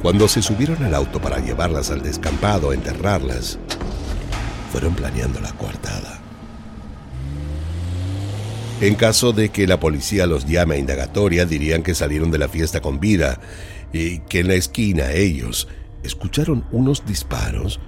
Cuando 0.01 0.27
se 0.27 0.41
subieron 0.41 0.83
al 0.83 0.93
auto 0.93 1.21
para 1.21 1.39
llevarlas 1.39 1.89
al 1.91 2.01
descampado 2.01 2.71
a 2.71 2.73
enterrarlas, 2.73 3.57
fueron 4.71 4.93
planeando 4.95 5.39
la 5.39 5.51
coartada. 5.53 6.19
En 8.79 8.95
caso 8.95 9.33
de 9.33 9.49
que 9.49 9.65
la 9.65 9.79
policía 9.79 10.27
los 10.27 10.45
llame 10.45 10.75
a 10.75 10.77
indagatoria, 10.77 11.45
dirían 11.45 11.81
que 11.81 11.95
salieron 11.95 12.29
de 12.29 12.37
la 12.37 12.47
fiesta 12.47 12.79
con 12.79 12.99
vida 12.99 13.39
y 13.91 14.19
que 14.19 14.41
en 14.41 14.49
la 14.49 14.53
esquina 14.53 15.11
ellos 15.13 15.67
escucharon 16.03 16.63
unos 16.71 17.05
disparos, 17.05 17.79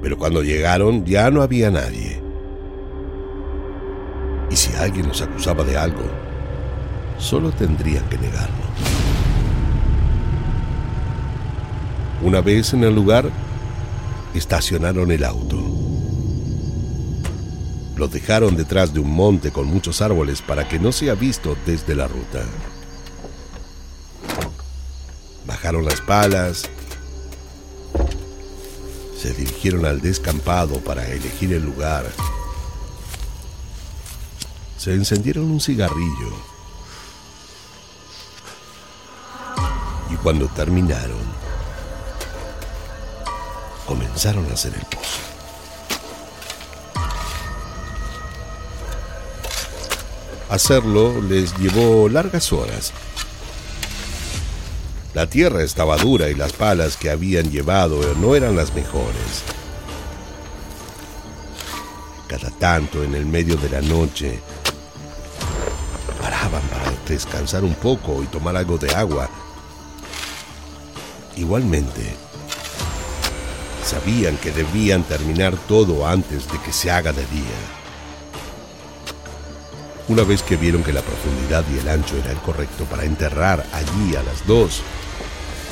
pero 0.00 0.16
cuando 0.18 0.42
llegaron 0.42 1.04
ya 1.04 1.30
no 1.30 1.42
había 1.42 1.70
nadie. 1.70 2.22
Y 4.48 4.56
si 4.56 4.72
alguien 4.76 5.08
los 5.08 5.22
acusaba 5.22 5.64
de 5.64 5.76
algo, 5.76 6.21
solo 7.22 7.52
tendrían 7.52 8.06
que 8.08 8.18
negarlo. 8.18 8.64
Una 12.22 12.40
vez 12.40 12.72
en 12.74 12.84
el 12.84 12.94
lugar, 12.94 13.30
estacionaron 14.34 15.10
el 15.10 15.24
auto. 15.24 15.58
Lo 17.96 18.08
dejaron 18.08 18.56
detrás 18.56 18.92
de 18.92 19.00
un 19.00 19.10
monte 19.10 19.50
con 19.50 19.66
muchos 19.66 20.02
árboles 20.02 20.42
para 20.42 20.68
que 20.68 20.78
no 20.78 20.92
sea 20.92 21.14
visto 21.14 21.56
desde 21.66 21.94
la 21.94 22.08
ruta. 22.08 22.42
Bajaron 25.46 25.84
las 25.84 26.00
palas, 26.00 26.68
se 29.18 29.32
dirigieron 29.34 29.84
al 29.84 30.00
descampado 30.00 30.80
para 30.80 31.06
elegir 31.06 31.52
el 31.52 31.64
lugar. 31.64 32.04
Se 34.78 34.94
encendieron 34.94 35.50
un 35.50 35.60
cigarrillo. 35.60 36.51
Cuando 40.22 40.46
terminaron, 40.48 41.18
comenzaron 43.86 44.48
a 44.50 44.54
hacer 44.54 44.74
el 44.74 44.84
pozo. 44.86 45.18
Hacerlo 50.48 51.20
les 51.22 51.56
llevó 51.58 52.08
largas 52.08 52.52
horas. 52.52 52.92
La 55.14 55.26
tierra 55.26 55.62
estaba 55.62 55.96
dura 55.96 56.28
y 56.28 56.34
las 56.34 56.52
palas 56.52 56.96
que 56.96 57.10
habían 57.10 57.50
llevado 57.50 58.00
no 58.14 58.34
eran 58.34 58.54
las 58.54 58.74
mejores. 58.74 59.42
Cada 62.28 62.50
tanto 62.50 63.02
en 63.02 63.14
el 63.14 63.26
medio 63.26 63.56
de 63.56 63.68
la 63.68 63.80
noche 63.80 64.40
paraban 66.20 66.62
para 66.62 66.92
descansar 67.06 67.64
un 67.64 67.74
poco 67.74 68.22
y 68.22 68.26
tomar 68.26 68.56
algo 68.56 68.78
de 68.78 68.94
agua. 68.94 69.28
Igualmente, 71.36 72.14
sabían 73.84 74.36
que 74.36 74.52
debían 74.52 75.02
terminar 75.02 75.56
todo 75.68 76.06
antes 76.06 76.50
de 76.50 76.58
que 76.60 76.72
se 76.72 76.90
haga 76.90 77.12
de 77.12 77.24
día. 77.26 77.82
Una 80.08 80.24
vez 80.24 80.42
que 80.42 80.56
vieron 80.56 80.82
que 80.82 80.92
la 80.92 81.00
profundidad 81.00 81.64
y 81.72 81.78
el 81.78 81.88
ancho 81.88 82.16
era 82.16 82.32
el 82.32 82.38
correcto 82.38 82.84
para 82.84 83.04
enterrar 83.04 83.64
allí 83.72 84.14
a 84.14 84.22
las 84.22 84.46
dos, 84.46 84.82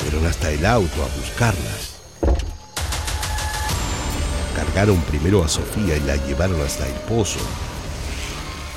fueron 0.02 0.26
hasta 0.26 0.50
el 0.50 0.64
auto 0.64 1.02
a 1.02 1.16
buscarlas. 1.18 1.90
Cargaron 4.56 5.00
primero 5.02 5.44
a 5.44 5.48
Sofía 5.48 5.96
y 5.96 6.00
la 6.00 6.16
llevaron 6.16 6.60
hasta 6.62 6.86
el 6.86 6.94
pozo. 7.00 7.40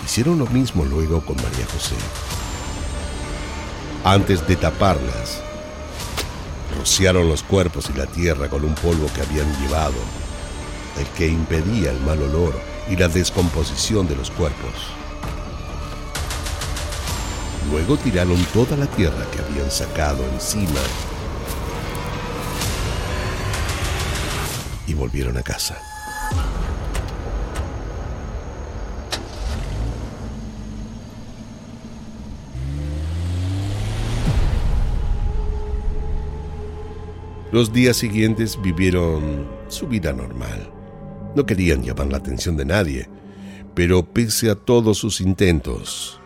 Hicieron 0.03 0.37
lo 0.37 0.47
mismo 0.47 0.83
luego 0.83 1.25
con 1.25 1.37
María 1.37 1.65
José. 1.71 1.95
Antes 4.03 4.45
de 4.47 4.57
taparlas, 4.57 5.41
rociaron 6.83 7.29
los 7.29 7.43
cuerpos 7.43 7.89
y 7.89 7.97
la 7.97 8.07
tierra 8.07 8.49
con 8.49 8.65
un 8.65 8.75
polvo 8.75 9.09
que 9.15 9.21
habían 9.21 9.49
llevado, 9.61 9.95
el 10.99 11.07
que 11.17 11.29
impedía 11.29 11.91
el 11.91 11.99
mal 12.01 12.21
olor 12.21 12.59
y 12.89 12.97
la 12.97 13.07
descomposición 13.07 14.05
de 14.05 14.17
los 14.17 14.29
cuerpos. 14.29 14.73
Luego 17.71 17.95
tiraron 17.95 18.35
toda 18.53 18.75
la 18.75 18.85
tierra 18.85 19.25
que 19.31 19.39
habían 19.39 19.71
sacado 19.71 20.25
encima 20.33 20.81
y 24.85 24.93
volvieron 24.93 25.37
a 25.37 25.41
casa. 25.41 25.81
Los 37.53 37.71
días 37.71 37.97
siguientes 37.97 38.59
vivieron 38.59 39.47
su 39.67 39.87
vida 39.87 40.11
normal. 40.11 40.71
No 41.35 41.45
querían 41.45 41.83
llamar 41.83 42.07
la 42.07 42.17
atención 42.17 42.57
de 42.57 42.65
nadie, 42.65 43.07
pero 43.75 44.03
pese 44.03 44.49
a 44.49 44.55
todos 44.55 44.97
sus 44.97 45.21
intentos, 45.21 46.19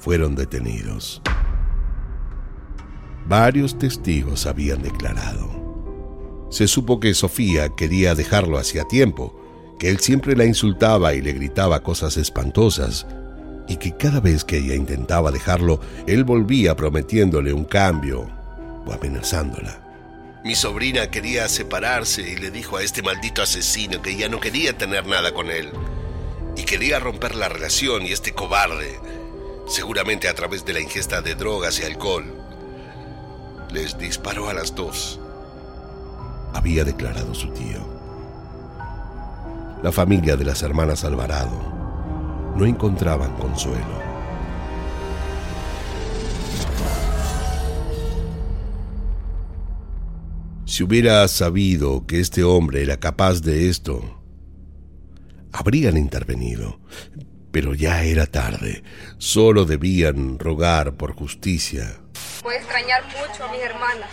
fueron 0.00 0.34
detenidos. 0.34 1.22
Varios 3.28 3.78
testigos 3.78 4.46
habían 4.46 4.82
declarado. 4.82 5.48
Se 6.50 6.66
supo 6.66 6.98
que 6.98 7.14
Sofía 7.14 7.68
quería 7.76 8.16
dejarlo 8.16 8.58
hacía 8.58 8.82
tiempo, 8.82 9.40
que 9.78 9.90
él 9.90 10.00
siempre 10.00 10.34
la 10.34 10.44
insultaba 10.44 11.14
y 11.14 11.22
le 11.22 11.34
gritaba 11.34 11.84
cosas 11.84 12.16
espantosas, 12.16 13.06
y 13.68 13.76
que 13.76 13.96
cada 13.96 14.18
vez 14.18 14.44
que 14.44 14.58
ella 14.58 14.74
intentaba 14.74 15.30
dejarlo, 15.30 15.78
él 16.08 16.24
volvía 16.24 16.74
prometiéndole 16.74 17.52
un 17.52 17.64
cambio 17.64 18.28
o 18.84 18.92
amenazándola. 18.92 19.81
Mi 20.44 20.56
sobrina 20.56 21.08
quería 21.08 21.46
separarse 21.48 22.22
y 22.22 22.36
le 22.36 22.50
dijo 22.50 22.76
a 22.76 22.82
este 22.82 23.00
maldito 23.00 23.42
asesino 23.42 24.02
que 24.02 24.16
ya 24.16 24.28
no 24.28 24.40
quería 24.40 24.76
tener 24.76 25.06
nada 25.06 25.32
con 25.32 25.50
él. 25.50 25.70
Y 26.56 26.64
quería 26.64 26.98
romper 26.98 27.36
la 27.36 27.48
relación 27.48 28.02
y 28.02 28.10
este 28.10 28.32
cobarde, 28.32 28.98
seguramente 29.68 30.28
a 30.28 30.34
través 30.34 30.64
de 30.64 30.72
la 30.72 30.80
ingesta 30.80 31.22
de 31.22 31.36
drogas 31.36 31.78
y 31.78 31.84
alcohol, 31.84 32.24
les 33.70 33.96
disparó 33.96 34.48
a 34.48 34.54
las 34.54 34.74
dos. 34.74 35.20
Había 36.52 36.82
declarado 36.82 37.34
su 37.34 37.48
tío. 37.52 37.86
La 39.80 39.92
familia 39.92 40.36
de 40.36 40.44
las 40.44 40.62
hermanas 40.62 41.04
Alvarado 41.04 42.52
no 42.56 42.66
encontraban 42.66 43.36
consuelo. 43.36 44.11
Si 50.72 50.82
hubiera 50.82 51.28
sabido 51.28 52.06
que 52.06 52.18
este 52.18 52.44
hombre 52.44 52.82
era 52.82 52.98
capaz 52.98 53.42
de 53.42 53.68
esto, 53.68 54.22
habrían 55.52 55.98
intervenido. 55.98 56.80
Pero 57.52 57.74
ya 57.74 58.04
era 58.04 58.24
tarde. 58.24 58.82
Solo 59.18 59.66
debían 59.66 60.38
rogar 60.38 60.94
por 60.94 61.14
justicia. 61.14 62.00
Voy 62.42 62.54
a 62.54 62.56
extrañar 62.56 63.04
mucho 63.04 63.44
a 63.44 63.52
mis 63.52 63.60
hermanas. 63.60 64.08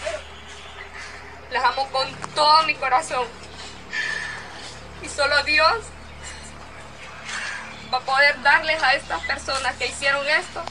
Las 1.50 1.64
amo 1.64 1.88
con 1.94 2.10
todo 2.36 2.64
mi 2.68 2.76
corazón. 2.76 3.26
Y 5.02 5.08
solo 5.08 5.42
Dios 5.46 5.78
va 7.94 8.00
a 8.00 8.02
poder 8.02 8.42
darles 8.44 8.84
a 8.84 8.96
estas 8.96 9.26
personas 9.26 9.78
que 9.78 9.88
hicieron 9.88 10.28
esto 10.28 10.62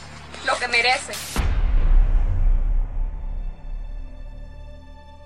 lo 0.45 0.55
que 0.59 0.67
merecen. 0.67 1.48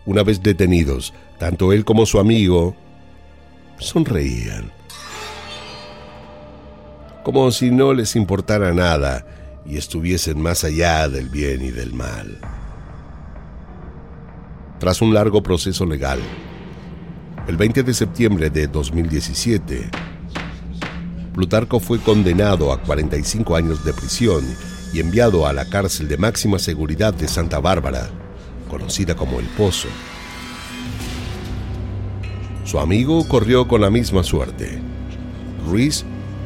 Una 0.06 0.24
vez 0.24 0.44
detenidos, 0.44 1.14
tanto 1.38 1.72
él 1.72 1.86
como 1.86 2.06
su 2.06 2.20
amigo 2.20 2.76
sonreían, 3.80 4.72
como 7.24 7.50
si 7.52 7.72
no 7.72 7.94
les 7.94 8.16
importara 8.16 8.74
nada 8.74 9.26
y 9.66 9.78
estuviesen 9.78 10.42
más 10.42 10.64
allá 10.64 11.08
del 11.08 11.30
bien 11.30 11.62
y 11.62 11.72
del 11.72 11.94
mal. 11.94 12.38
Tras 14.80 15.02
un 15.02 15.14
largo 15.14 15.42
proceso 15.42 15.86
legal, 15.86 16.20
el 17.48 17.56
20 17.56 17.84
de 17.84 17.94
septiembre 17.94 18.50
de 18.50 18.68
2017, 18.68 19.90
Plutarco 21.34 21.80
fue 21.80 22.00
condenado 22.00 22.72
a 22.72 22.82
45 22.82 23.56
años 23.56 23.84
de 23.86 23.94
prisión 23.94 24.44
y 24.94 25.00
enviado 25.00 25.48
a 25.48 25.54
la 25.54 25.66
cárcel 25.66 26.08
de 26.08 26.18
máxima 26.18 26.60
seguridad 26.60 27.14
de 27.14 27.28
Santa 27.28 27.60
Bárbara, 27.60 28.10
conocida 28.74 29.14
como 29.14 29.40
El 29.40 29.46
Pozo. 29.46 29.88
Su 32.66 32.80
amigo 32.80 33.28
corrió 33.28 33.68
con 33.68 33.82
la 33.82 33.92
misma 33.92 34.24
suerte. 34.24 34.82
Ruiz 35.68 36.04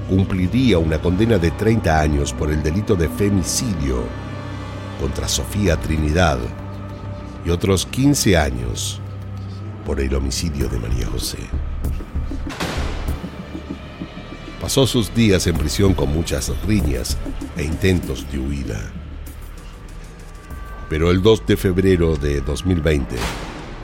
cumpliría 0.10 0.78
una 0.78 1.00
condena 1.00 1.38
de 1.38 1.52
30 1.52 2.02
años 2.02 2.34
por 2.34 2.52
el 2.52 2.62
delito 2.62 2.96
de 2.96 3.08
femicidio 3.08 4.04
contra 5.00 5.26
Sofía 5.30 5.78
Trinidad 5.78 6.38
y 7.46 7.50
otros 7.50 7.86
15 7.86 8.36
años 8.36 9.00
por 9.86 10.02
el 10.02 10.14
homicidio 10.14 10.68
de 10.68 10.80
María 10.80 11.08
José. 11.08 11.38
Pasó 14.60 14.86
sus 14.86 15.16
días 15.16 15.48
en 15.48 15.56
prisión 15.56 15.94
con 15.94 16.14
muchas 16.14 16.52
riñas 16.66 17.18
e 17.56 17.64
intentos 17.64 18.30
de 18.30 18.38
huida. 18.40 18.97
Pero 20.90 21.12
el 21.12 21.22
2 21.22 21.46
de 21.46 21.58
febrero 21.58 22.16
de 22.16 22.40
2020, 22.40 23.16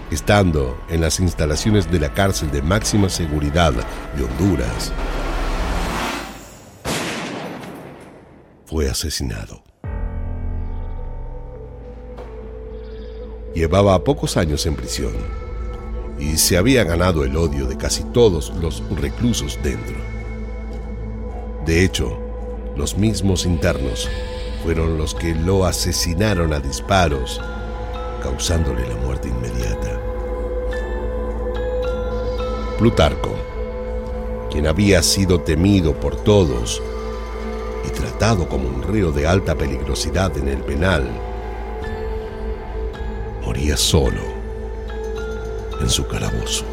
estando 0.10 0.78
en 0.90 1.02
las 1.02 1.20
instalaciones 1.20 1.92
de 1.92 2.00
la 2.00 2.14
cárcel 2.14 2.50
de 2.52 2.62
máxima 2.62 3.10
seguridad 3.10 3.74
de 3.74 4.24
Honduras, 4.24 4.94
fue 8.66 8.90
asesinado. 8.90 9.64
Llevaba 13.54 14.04
pocos 14.04 14.38
años 14.38 14.66
en 14.66 14.76
prisión 14.76 15.14
y 16.18 16.38
se 16.38 16.58
había 16.58 16.84
ganado 16.86 17.26
el 17.26 17.36
odio 17.36 17.68
de 17.68 17.78
casi 17.78 18.04
todos 18.06 18.54
los 18.62 18.82
reclusos 19.00 19.60
dentro. 19.62 19.98
De 21.66 21.84
hecho, 21.84 22.18
los 22.76 22.98
mismos 22.98 23.46
internos 23.46 24.10
fueron 24.64 24.98
los 24.98 25.14
que 25.14 25.36
lo 25.36 25.66
asesinaron 25.66 26.54
a 26.54 26.60
disparos, 26.60 27.42
causándole 28.22 28.88
la 28.88 28.96
muerte 28.96 29.28
inmediata. 29.28 30.00
Plutarco, 32.78 33.36
quien 34.50 34.66
había 34.68 35.04
sido 35.04 35.42
temido 35.42 35.94
por 35.94 36.16
todos 36.16 36.82
y 37.86 37.90
tratado 37.90 38.48
como 38.48 38.70
un 38.70 38.82
reo 38.84 39.12
de 39.12 39.28
alta 39.28 39.54
peligrosidad 39.56 40.38
en 40.38 40.48
el 40.48 40.60
penal, 40.60 41.10
moría 43.44 43.76
solo 43.76 44.22
en 45.82 45.90
su 45.90 46.08
calabozo. 46.08 46.73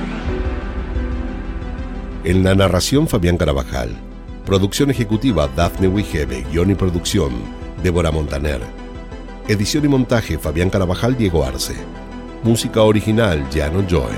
En 2.23 2.43
la 2.43 2.53
narración 2.53 3.07
Fabián 3.07 3.35
Carabajal. 3.35 3.97
Producción 4.45 4.91
ejecutiva 4.91 5.47
Daphne 5.47 5.87
Wigebe, 5.87 6.45
guion 6.51 6.69
y 6.69 6.75
producción 6.75 7.31
Débora 7.81 8.11
Montaner. 8.11 8.61
Edición 9.47 9.85
y 9.85 9.87
montaje 9.87 10.37
Fabián 10.37 10.69
Carabajal 10.69 11.17
Diego 11.17 11.43
Arce. 11.43 11.73
Música 12.43 12.83
original 12.83 13.43
Jano 13.51 13.83
Joel. 13.89 14.15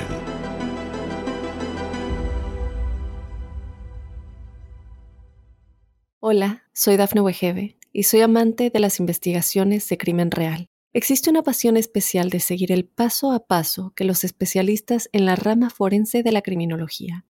Hola, 6.20 6.64
soy 6.74 6.97
Dafne 6.97 7.22
Wegebe 7.22 7.78
y 7.93 8.04
soy 8.04 8.20
amante 8.20 8.70
de 8.70 8.80
las 8.82 8.99
investigaciones 8.99 9.88
de 9.88 9.97
crimen 9.97 10.30
real. 10.30 10.68
Existe 10.91 11.30
una 11.30 11.41
pasión 11.41 11.78
especial 11.78 12.30
de 12.30 12.41
seguir 12.41 12.74
el 12.74 12.84
paso 12.84 13.32
a 13.32 13.45
paso 13.47 13.93
que 13.95 14.04
los 14.04 14.26
especialistas 14.26 15.08
en 15.14 15.26
la 15.26 15.38
rama 15.38 15.70
forense 15.70 16.22
de 16.22 16.34
la 16.34 16.41
criminología 16.41 17.26